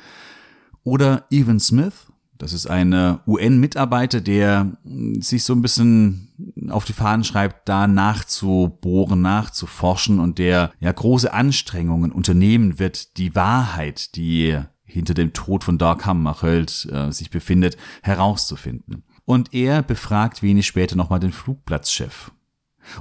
[0.85, 2.07] Oder Evan Smith,
[2.39, 4.73] das ist ein UN-Mitarbeiter, der
[5.19, 6.29] sich so ein bisschen
[6.71, 13.35] auf die Fahnen schreibt, da nachzubohren, nachzuforschen und der ja große Anstrengungen unternehmen wird, die
[13.35, 19.05] Wahrheit, die hinter dem Tod von Dark Hammarskjöld äh, sich befindet, herauszufinden.
[19.25, 22.33] Und er befragt wenig später nochmal den Flugplatzchef.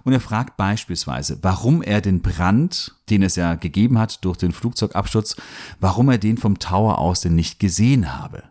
[0.04, 4.52] Und er fragt beispielsweise, warum er den Brand, den es ja gegeben hat durch den
[4.52, 5.38] Flugzeugabsturz,
[5.80, 8.44] warum er den vom Tower aus denn nicht gesehen habe.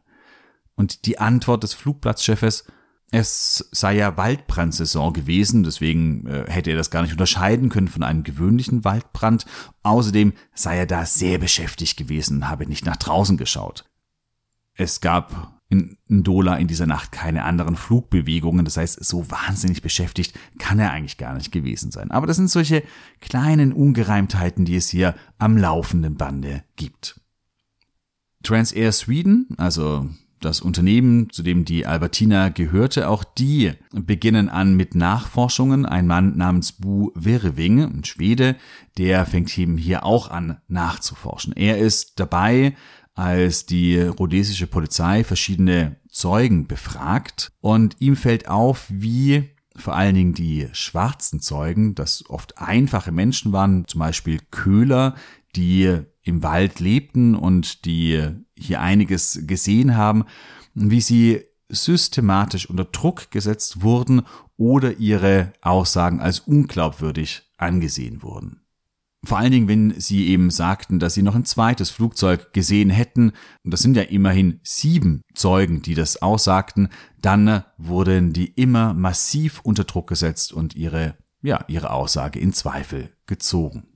[0.76, 2.64] Und die Antwort des Flugplatzchefes,
[3.10, 8.02] es sei ja Waldbrandsaison gewesen, deswegen äh, hätte er das gar nicht unterscheiden können von
[8.02, 9.46] einem gewöhnlichen Waldbrand.
[9.82, 13.84] Außerdem sei er da sehr beschäftigt gewesen und habe nicht nach draußen geschaut.
[14.74, 20.38] Es gab in Ndola in dieser Nacht keine anderen Flugbewegungen, das heißt, so wahnsinnig beschäftigt
[20.58, 22.10] kann er eigentlich gar nicht gewesen sein.
[22.10, 22.82] Aber das sind solche
[23.20, 27.20] kleinen Ungereimtheiten, die es hier am laufenden Bande gibt.
[28.42, 30.08] Transair Sweden, also
[30.40, 35.86] das Unternehmen, zu dem die Albertina gehörte, auch die beginnen an mit Nachforschungen.
[35.86, 38.56] Ein Mann namens Bu Verwing, ein Schwede,
[38.98, 41.54] der fängt eben hier auch an nachzuforschen.
[41.54, 42.74] Er ist dabei,
[43.14, 50.34] als die rhodesische Polizei verschiedene Zeugen befragt und ihm fällt auf, wie vor allen Dingen
[50.34, 55.14] die schwarzen Zeugen, das oft einfache Menschen waren, zum Beispiel Köhler,
[55.54, 58.22] die im Wald lebten und die
[58.58, 60.24] hier einiges gesehen haben,
[60.74, 64.22] wie sie systematisch unter Druck gesetzt wurden
[64.56, 68.60] oder ihre Aussagen als unglaubwürdig angesehen wurden.
[69.24, 73.32] Vor allen Dingen, wenn sie eben sagten, dass sie noch ein zweites Flugzeug gesehen hätten,
[73.64, 76.90] und das sind ja immerhin sieben Zeugen, die das aussagten,
[77.20, 83.10] dann wurden die immer massiv unter Druck gesetzt und ihre, ja, ihre Aussage in Zweifel
[83.26, 83.88] gezogen.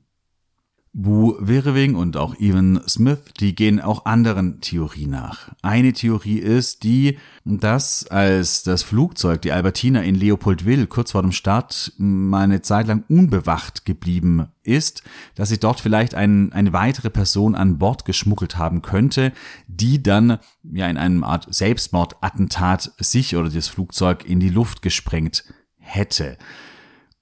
[0.92, 5.50] Bu Verewing und auch Evan Smith, die gehen auch anderen Theorien nach.
[5.62, 11.30] Eine Theorie ist die, dass als das Flugzeug, die Albertina in Leopoldville kurz vor dem
[11.30, 15.04] Start mal eine Zeit lang unbewacht geblieben ist,
[15.36, 19.32] dass sich dort vielleicht ein, eine weitere Person an Bord geschmuggelt haben könnte,
[19.68, 25.44] die dann ja in einem Art Selbstmordattentat sich oder das Flugzeug in die Luft gesprengt
[25.78, 26.36] hätte.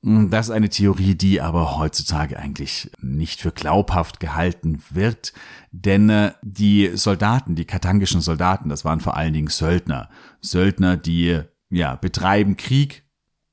[0.02, 5.32] Hm, das ist eine Theorie, die aber heutzutage eigentlich nicht für glaubhaft gehalten wird,
[5.72, 10.08] denn äh, die Soldaten, die katangischen Soldaten, das waren vor allen Dingen Söldner.
[10.40, 11.40] Söldner, die
[11.70, 13.04] ja betreiben Krieg,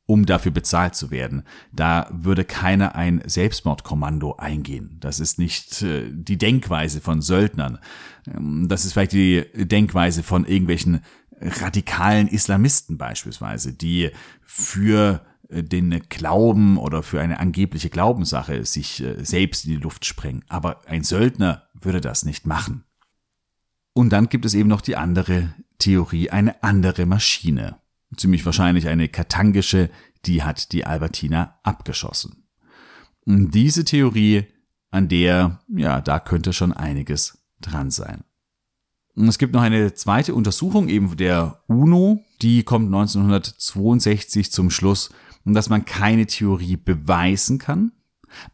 [0.08, 1.44] um dafür bezahlt zu werden.
[1.74, 4.98] Da würde keiner ein Selbstmordkommando eingehen.
[5.00, 7.80] Das ist nicht äh, die Denkweise von Söldnern.
[8.28, 11.02] Ähm, das ist vielleicht die Denkweise von irgendwelchen
[11.42, 14.12] radikalen Islamisten beispielsweise, die
[14.44, 15.26] für
[15.64, 20.44] den Glauben oder für eine angebliche Glaubenssache sich äh, selbst in die Luft sprengen.
[20.48, 22.84] Aber ein Söldner würde das nicht machen.
[23.94, 27.78] Und dann gibt es eben noch die andere Theorie, eine andere Maschine.
[28.18, 29.90] Ziemlich wahrscheinlich eine katangische,
[30.26, 32.48] die hat die Albertina abgeschossen.
[33.26, 34.48] Und diese Theorie,
[34.92, 38.24] an der, ja, da könnte schon einiges dran sein.
[39.16, 45.10] Es gibt noch eine zweite Untersuchung eben der UNO, die kommt 1962 zum Schluss,
[45.54, 47.92] dass man keine Theorie beweisen kann,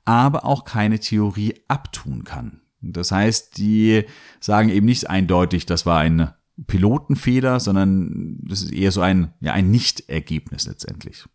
[0.05, 2.61] aber auch keine Theorie abtun kann.
[2.81, 4.05] Das heißt, die
[4.39, 6.31] sagen eben nicht eindeutig, das war ein
[6.67, 11.25] Pilotenfehler, sondern das ist eher so ein, ja, ein Nichtergebnis letztendlich.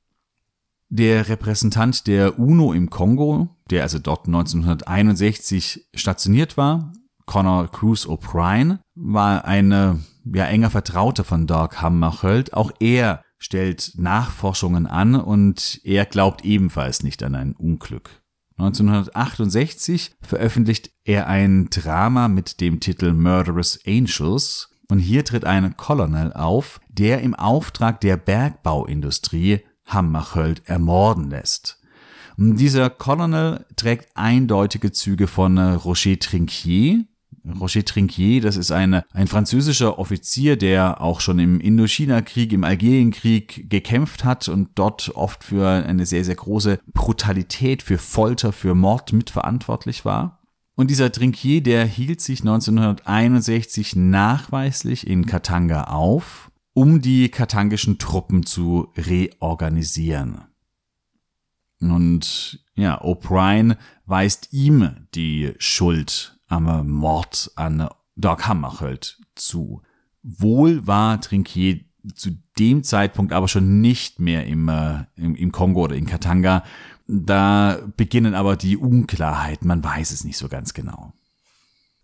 [0.89, 6.93] Der Repräsentant der UNO im Kongo, der also dort 1961 stationiert war,
[7.25, 12.55] Connor Cruz O'Brien, war eine ja enger Vertrauter von Doug Hammarskjöld.
[12.55, 18.23] Auch er stellt Nachforschungen an und er glaubt ebenfalls nicht an ein Unglück.
[18.59, 26.33] 1968 veröffentlicht er ein Drama mit dem Titel Murderous Angels und hier tritt ein Colonel
[26.33, 31.81] auf, der im Auftrag der Bergbauindustrie Hammarskjöld ermorden lässt.
[32.39, 37.05] Dieser Colonel trägt eindeutige Züge von Roger Trinquier,
[37.61, 43.71] Roger Trinquier, das ist ein, ein französischer Offizier, der auch schon im Indochina-Krieg, im Algerienkrieg
[43.71, 49.13] gekämpft hat und dort oft für eine sehr, sehr große Brutalität, für Folter, für Mord
[49.13, 50.43] mitverantwortlich war.
[50.75, 58.45] Und dieser Trinquier, der hielt sich 1961 nachweislich in Katanga auf, um die katangischen Truppen
[58.45, 60.43] zu reorganisieren.
[61.81, 69.83] Und ja, O'Brien weist ihm die Schuld am Mord an Doc Hammarskjöld zu.
[70.23, 71.81] Wohl war Trinquier
[72.15, 76.65] zu dem Zeitpunkt aber schon nicht mehr im, äh, im, im Kongo oder in Katanga.
[77.09, 81.13] Da beginnen aber die Unklarheiten, man weiß es nicht so ganz genau.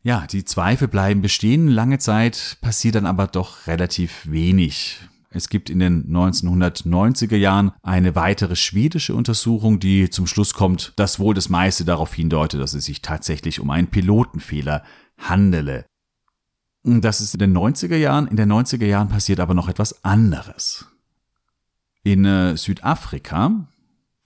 [0.02, 1.68] Ja, die Zweifel bleiben bestehen.
[1.68, 5.00] Lange Zeit passiert dann aber doch relativ wenig.
[5.34, 11.18] Es gibt in den 1990er Jahren eine weitere schwedische Untersuchung, die zum Schluss kommt, dass
[11.18, 14.82] wohl das meiste darauf hindeutet, dass es sich tatsächlich um einen Pilotenfehler
[15.16, 15.86] handele.
[16.84, 18.26] Das ist in den 90er Jahren.
[18.26, 20.86] In den 90er Jahren passiert aber noch etwas anderes.
[22.02, 23.68] In äh, Südafrika,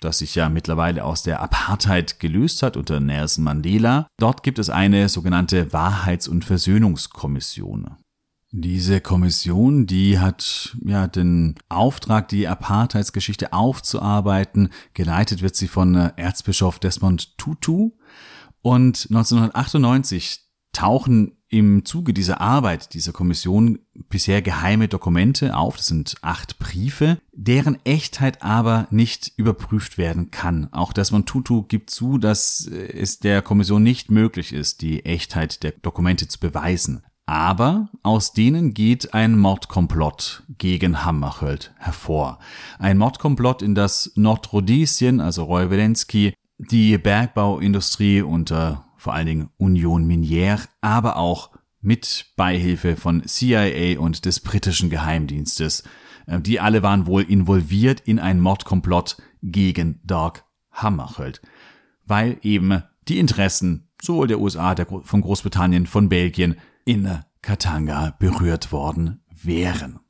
[0.00, 4.70] das sich ja mittlerweile aus der Apartheid gelöst hat unter Nelson Mandela, dort gibt es
[4.70, 7.96] eine sogenannte Wahrheits- und Versöhnungskommission.
[8.52, 14.70] Diese Kommission, die hat ja den Auftrag, die Apartheidsgeschichte aufzuarbeiten.
[14.94, 17.90] Geleitet wird sie von äh, Erzbischof Desmond Tutu.
[18.62, 20.40] Und 1998
[20.72, 23.78] tauchen im Zuge dieser Arbeit dieser Kommission
[24.08, 25.76] bisher geheime Dokumente auf.
[25.76, 30.72] Das sind acht Briefe, deren Echtheit aber nicht überprüft werden kann.
[30.72, 35.72] Auch Desmond Tutu gibt zu, dass es der Kommission nicht möglich ist, die Echtheit der
[35.72, 37.02] Dokumente zu beweisen.
[37.26, 42.38] Aber aus denen geht ein Mordkomplott gegen Hammarskjöld hervor.
[42.78, 50.06] Ein Mordkomplott, in das Nordrhodesien, also Roy Welensky, die Bergbauindustrie unter vor allen Dingen Union
[50.06, 51.50] Minière, aber auch
[51.80, 55.82] mit Beihilfe von CIA und des britischen Geheimdienstes.
[56.26, 61.40] Äh, die alle waren wohl involviert in ein Mordkomplott gegen Doug Hammarskjöld,
[62.04, 66.56] weil eben die Interessen sowohl der USA, der, von Großbritannien, von Belgien
[66.86, 70.00] in Katanga berührt worden wären.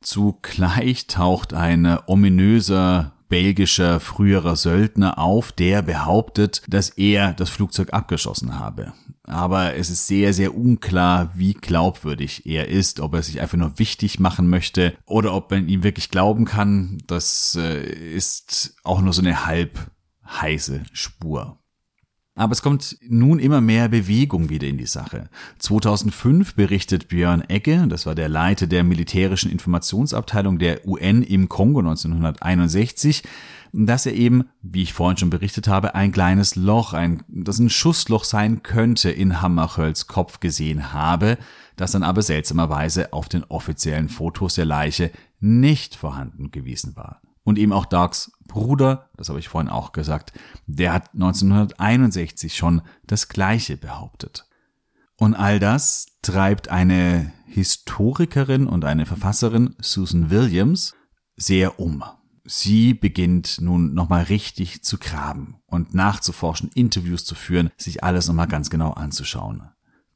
[0.00, 8.58] Zugleich taucht ein ominöser belgischer früherer Söldner auf, der behauptet, dass er das Flugzeug abgeschossen
[8.58, 8.94] habe.
[9.24, 13.78] Aber es ist sehr, sehr unklar, wie glaubwürdig er ist, ob er sich einfach nur
[13.78, 17.02] wichtig machen möchte oder ob man ihm wirklich glauben kann.
[17.06, 19.90] Das äh, ist auch nur so eine halb
[20.24, 21.58] heiße Spur.
[22.38, 25.28] Aber es kommt nun immer mehr Bewegung wieder in die Sache.
[25.58, 31.80] 2005 berichtet Björn Egge, das war der Leiter der militärischen Informationsabteilung der UN im Kongo
[31.80, 33.24] 1961,
[33.72, 37.70] dass er eben, wie ich vorhin schon berichtet habe, ein kleines Loch, ein, das ein
[37.70, 41.38] Schussloch sein könnte, in Hammerhölz Kopf gesehen habe,
[41.74, 45.10] das dann aber seltsamerweise auf den offiziellen Fotos der Leiche
[45.40, 47.20] nicht vorhanden gewesen war.
[47.48, 50.34] Und eben auch Darks Bruder, das habe ich vorhin auch gesagt,
[50.66, 54.46] der hat 1961 schon das Gleiche behauptet.
[55.16, 60.94] Und all das treibt eine Historikerin und eine Verfasserin, Susan Williams,
[61.36, 62.04] sehr um.
[62.44, 68.48] Sie beginnt nun nochmal richtig zu graben und nachzuforschen, Interviews zu führen, sich alles nochmal
[68.48, 69.62] ganz genau anzuschauen.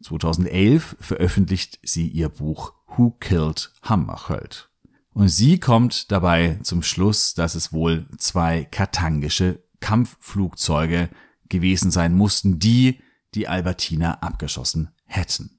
[0.03, 4.69] 2011 veröffentlicht sie ihr Buch Who Killed Hammarskjöld.
[5.15, 11.11] Und sie kommt dabei zum Schluss, dass es wohl zwei katangische Kampfflugzeuge
[11.49, 13.01] gewesen sein mussten, die
[13.35, 15.59] die Albertina abgeschossen hätten.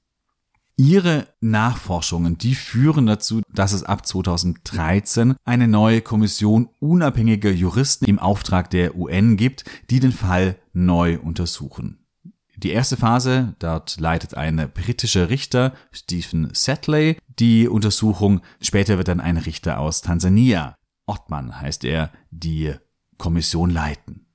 [0.76, 8.18] Ihre Nachforschungen, die führen dazu, dass es ab 2013 eine neue Kommission unabhängiger Juristen im
[8.18, 12.03] Auftrag der UN gibt, die den Fall neu untersuchen.
[12.64, 18.39] Die erste Phase, dort leitet ein britischer Richter, Stephen Setley, die Untersuchung.
[18.61, 22.74] Später wird dann ein Richter aus Tansania, Ottmann heißt er, die
[23.18, 24.26] Kommission leiten.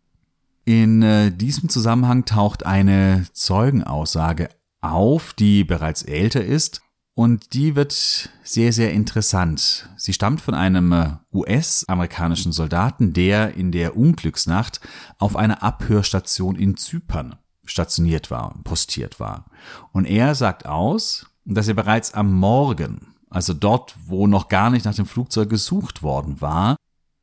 [0.66, 4.50] In äh, diesem Zusammenhang taucht eine Zeugenaussage
[4.82, 6.82] auf, die bereits älter ist
[7.14, 9.88] und die wird sehr, sehr interessant.
[9.96, 14.82] Sie stammt von einem äh, US-amerikanischen Soldaten, der in der Unglücksnacht
[15.16, 17.36] auf einer Abhörstation in Zypern
[17.68, 19.46] stationiert war, postiert war.
[19.92, 24.84] Und er sagt aus, dass er bereits am Morgen, also dort, wo noch gar nicht
[24.84, 26.76] nach dem Flugzeug gesucht worden war,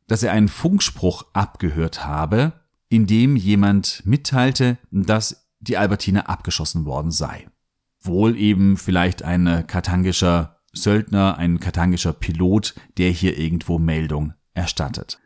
[0.08, 2.54] dass er einen Funkspruch abgehört habe,
[2.90, 7.48] in dem jemand mitteilte, dass die Albertine abgeschossen worden sei.
[8.02, 15.20] Wohl eben vielleicht ein katangischer Söldner, ein katangischer Pilot, der hier irgendwo Meldung erstattet.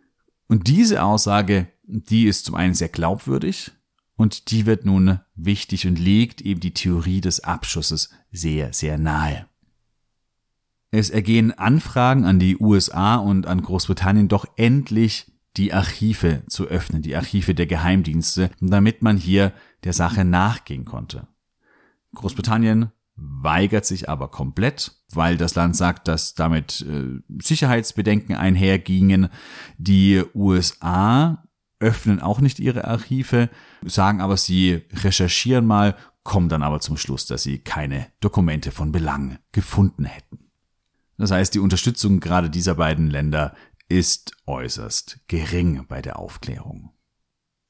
[0.48, 3.72] Und diese Aussage, die ist zum einen sehr glaubwürdig
[4.20, 9.46] und die wird nun wichtig und legt eben die Theorie des Abschusses sehr, sehr nahe.
[10.92, 17.02] Es ergehen Anfragen an die USA und an Großbritannien doch endlich die Archive zu öffnen,
[17.02, 19.54] die Archive der Geheimdienste, damit man hier
[19.86, 21.26] der Sache nachgehen konnte.
[22.14, 29.30] Großbritannien weigert sich aber komplett, weil das Land sagt, dass damit äh, Sicherheitsbedenken einhergingen.
[29.78, 31.46] Die USA
[31.80, 33.50] öffnen auch nicht ihre Archive,
[33.84, 38.92] sagen aber, sie recherchieren mal, kommen dann aber zum Schluss, dass sie keine Dokumente von
[38.92, 40.52] Belang gefunden hätten.
[41.18, 43.56] Das heißt, die Unterstützung gerade dieser beiden Länder
[43.88, 46.92] ist äußerst gering bei der Aufklärung.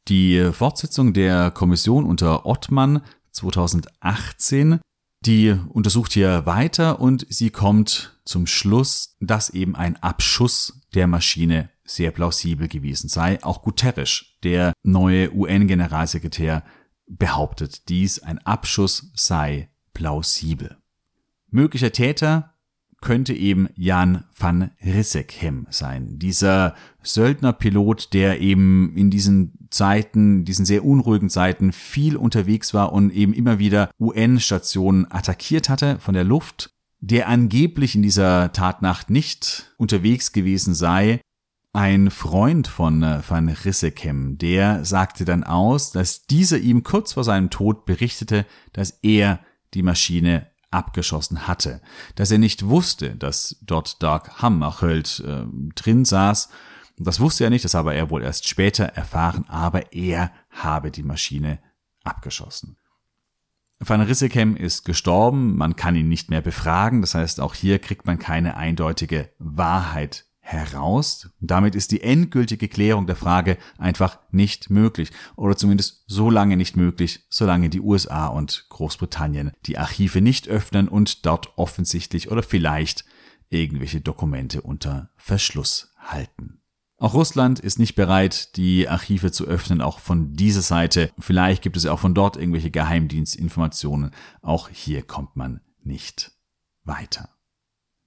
[0.08, 3.02] Die Fortsetzung der Kommission unter Ottmann
[3.32, 4.80] 2018
[5.26, 11.70] die untersucht hier weiter und sie kommt zum Schluss, dass eben ein Abschuss der Maschine
[11.90, 13.44] sehr plausibel gewesen sei.
[13.44, 16.64] Auch Guterres, der neue UN-Generalsekretär,
[17.08, 20.78] behauptet dies, ein Abschuss sei plausibel.
[21.50, 22.54] Möglicher Täter
[23.02, 26.20] könnte eben Jan van Rissekhem sein.
[26.20, 33.12] Dieser Söldnerpilot, der eben in diesen Zeiten, diesen sehr unruhigen Zeiten viel unterwegs war und
[33.12, 39.74] eben immer wieder UN-Stationen attackiert hatte von der Luft, der angeblich in dieser Tatnacht nicht
[39.78, 41.22] unterwegs gewesen sei.
[41.80, 47.24] Ein Freund von äh, Van Rissekem, der sagte dann aus, dass dieser ihm kurz vor
[47.24, 49.40] seinem Tod berichtete, dass er
[49.74, 51.82] die Maschine abgeschossen hatte,
[52.16, 56.50] dass er nicht wusste, dass dort Dark Hammarskjöld äh, drin saß.
[56.98, 61.04] Das wusste er nicht, das habe er wohl erst später erfahren, aber er habe die
[61.04, 61.60] Maschine
[62.04, 62.76] abgeschossen.
[63.80, 68.06] Van Rissekem ist gestorben, man kann ihn nicht mehr befragen, das heißt auch hier kriegt
[68.06, 71.30] man keine eindeutige Wahrheit heraus.
[71.40, 75.12] Damit ist die endgültige Klärung der Frage einfach nicht möglich.
[75.36, 80.88] Oder zumindest so lange nicht möglich, solange die USA und Großbritannien die Archive nicht öffnen
[80.88, 83.06] und dort offensichtlich oder vielleicht
[83.50, 86.62] irgendwelche Dokumente unter Verschluss halten.
[86.98, 91.12] Auch Russland ist nicht bereit, die Archive zu öffnen, auch von dieser Seite.
[91.20, 94.12] Vielleicht gibt es auch von dort irgendwelche Geheimdienstinformationen.
[94.42, 96.32] Auch hier kommt man nicht
[96.84, 97.30] weiter.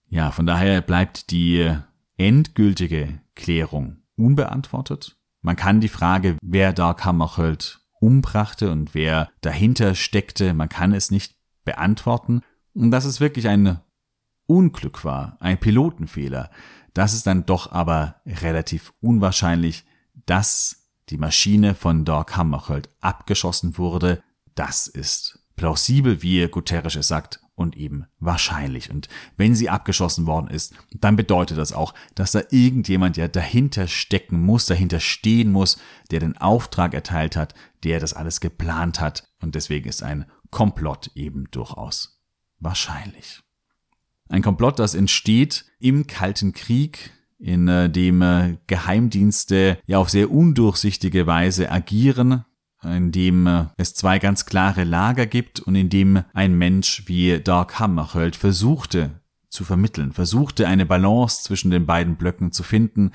[0.08, 1.74] Ja, von daher bleibt die
[2.16, 5.16] endgültige Klärung unbeantwortet.
[5.40, 11.10] Man kann die Frage, wer Dark Hammarskjöld umbrachte und wer dahinter steckte, man kann es
[11.10, 12.42] nicht beantworten.
[12.74, 13.80] Und dass es wirklich ein
[14.46, 16.50] Unglück war, ein Pilotenfehler,
[16.94, 19.84] das ist dann doch aber relativ unwahrscheinlich,
[20.26, 24.22] dass die Maschine von Dark Hammarskjöld abgeschossen wurde.
[24.54, 28.90] Das ist plausibel, wie Guterres es sagt, und eben wahrscheinlich.
[28.90, 33.88] Und wenn sie abgeschossen worden ist, dann bedeutet das auch, dass da irgendjemand ja dahinter
[33.88, 35.78] stecken muss, dahinter stehen muss,
[36.10, 37.54] der den Auftrag erteilt hat,
[37.84, 39.24] der das alles geplant hat.
[39.40, 42.20] Und deswegen ist ein Komplott eben durchaus
[42.60, 43.40] wahrscheinlich.
[44.28, 50.30] Ein Komplott, das entsteht im Kalten Krieg, in äh, dem äh, Geheimdienste ja auf sehr
[50.30, 52.44] undurchsichtige Weise agieren,
[52.84, 57.40] in dem äh, es zwei ganz klare Lager gibt und in dem ein Mensch wie
[57.40, 63.12] Dark Hammarskjöld versuchte zu vermitteln, versuchte eine Balance zwischen den beiden Blöcken zu finden,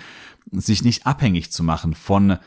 [0.51, 2.37] sich nicht abhängig zu machen von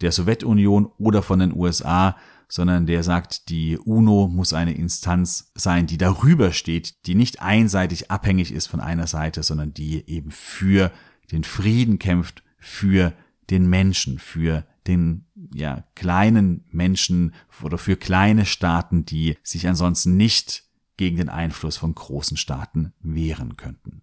[0.00, 2.16] der Sowjetunion oder von den USA,
[2.48, 8.10] sondern der sagt, die UNO muss eine Instanz sein, die darüber steht, die nicht einseitig
[8.10, 10.90] abhängig ist von einer Seite, sondern die eben für
[11.30, 13.12] den Frieden kämpft, für
[13.50, 20.64] den Menschen, für den ja, kleinen Menschen oder für kleine Staaten, die sich ansonsten nicht
[20.96, 24.02] gegen den Einfluss von großen Staaten wehren könnten.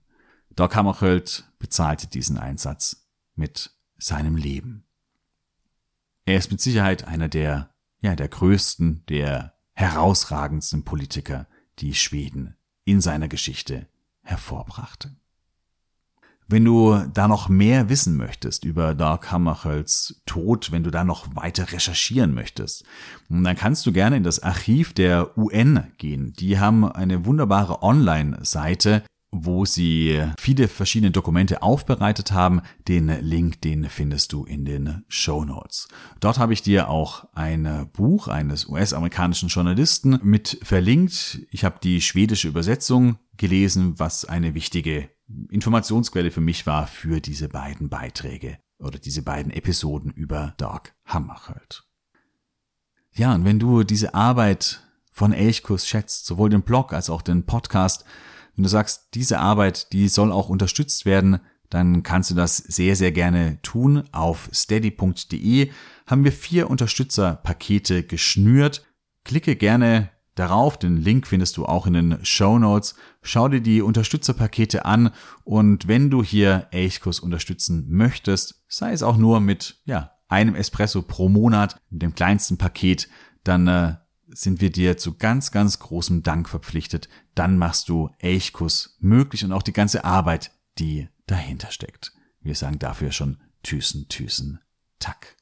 [0.55, 4.83] Doc Hammarskjöld bezahlte diesen Einsatz mit seinem Leben.
[6.25, 11.47] Er ist mit Sicherheit einer der, ja, der größten, der herausragendsten Politiker,
[11.79, 13.87] die Schweden in seiner Geschichte
[14.23, 15.15] hervorbrachte.
[16.49, 21.35] Wenn du da noch mehr wissen möchtest über Dark Hammarskjölds Tod, wenn du da noch
[21.35, 22.85] weiter recherchieren möchtest,
[23.27, 26.31] dann kannst du gerne in das Archiv der UN gehen.
[26.39, 32.61] Die haben eine wunderbare Online-Seite, wo sie viele verschiedene Dokumente aufbereitet haben.
[32.87, 35.87] Den Link, den findest du in den Show Notes.
[36.19, 41.41] Dort habe ich dir auch ein Buch eines US-amerikanischen Journalisten mit verlinkt.
[41.51, 45.09] Ich habe die schwedische Übersetzung gelesen, was eine wichtige
[45.49, 51.83] Informationsquelle für mich war für diese beiden Beiträge oder diese beiden Episoden über Doc Hammarskjöld.
[53.13, 57.45] Ja, und wenn du diese Arbeit von Elchkurs schätzt, sowohl den Blog als auch den
[57.45, 58.05] Podcast,
[58.57, 61.39] wenn du sagst, diese Arbeit, die soll auch unterstützt werden,
[61.69, 64.03] dann kannst du das sehr, sehr gerne tun.
[64.11, 65.69] Auf steady.de
[66.07, 68.83] haben wir vier Unterstützerpakete geschnürt.
[69.23, 72.95] Klicke gerne darauf, den Link findest du auch in den Show Notes.
[73.21, 75.11] Schau dir die Unterstützerpakete an
[75.43, 81.03] und wenn du hier Elchkurs unterstützen möchtest, sei es auch nur mit ja, einem Espresso
[81.03, 83.07] pro Monat, mit dem kleinsten Paket,
[83.43, 83.95] dann äh,
[84.29, 87.09] sind wir dir zu ganz, ganz großem Dank verpflichtet.
[87.35, 92.13] Dann machst du Elchkuss möglich und auch die ganze Arbeit, die dahinter steckt.
[92.41, 94.59] Wir sagen dafür schon Thyssen, Thyssen,
[94.99, 95.35] Tack.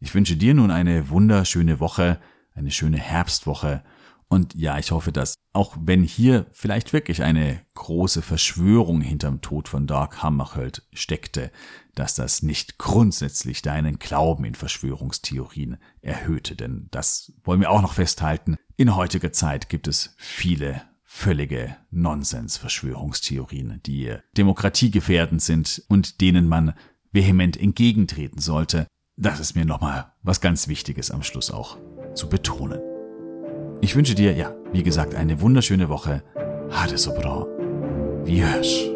[0.00, 2.20] Ich wünsche dir nun eine wunderschöne Woche,
[2.54, 3.84] eine schöne Herbstwoche
[4.28, 9.68] und ja, ich hoffe, dass auch wenn hier vielleicht wirklich eine große Verschwörung hinterm Tod
[9.68, 11.52] von Dark Hammarskjöld steckte,
[11.94, 17.94] dass das nicht grundsätzlich deinen Glauben in Verschwörungstheorien erhöhte, denn das wollen wir auch noch
[17.94, 18.56] festhalten.
[18.76, 26.74] In heutiger Zeit gibt es viele völlige Nonsens-Verschwörungstheorien, die demokratiegefährdend sind und denen man
[27.12, 28.88] vehement entgegentreten sollte.
[29.16, 31.78] Das ist mir nochmal was ganz Wichtiges am Schluss auch
[32.14, 32.93] zu betonen.
[33.84, 36.22] Ich wünsche dir, ja, wie gesagt, eine wunderschöne Woche.
[36.70, 37.46] Ha det så bra.
[38.24, 38.93] Vi hörs.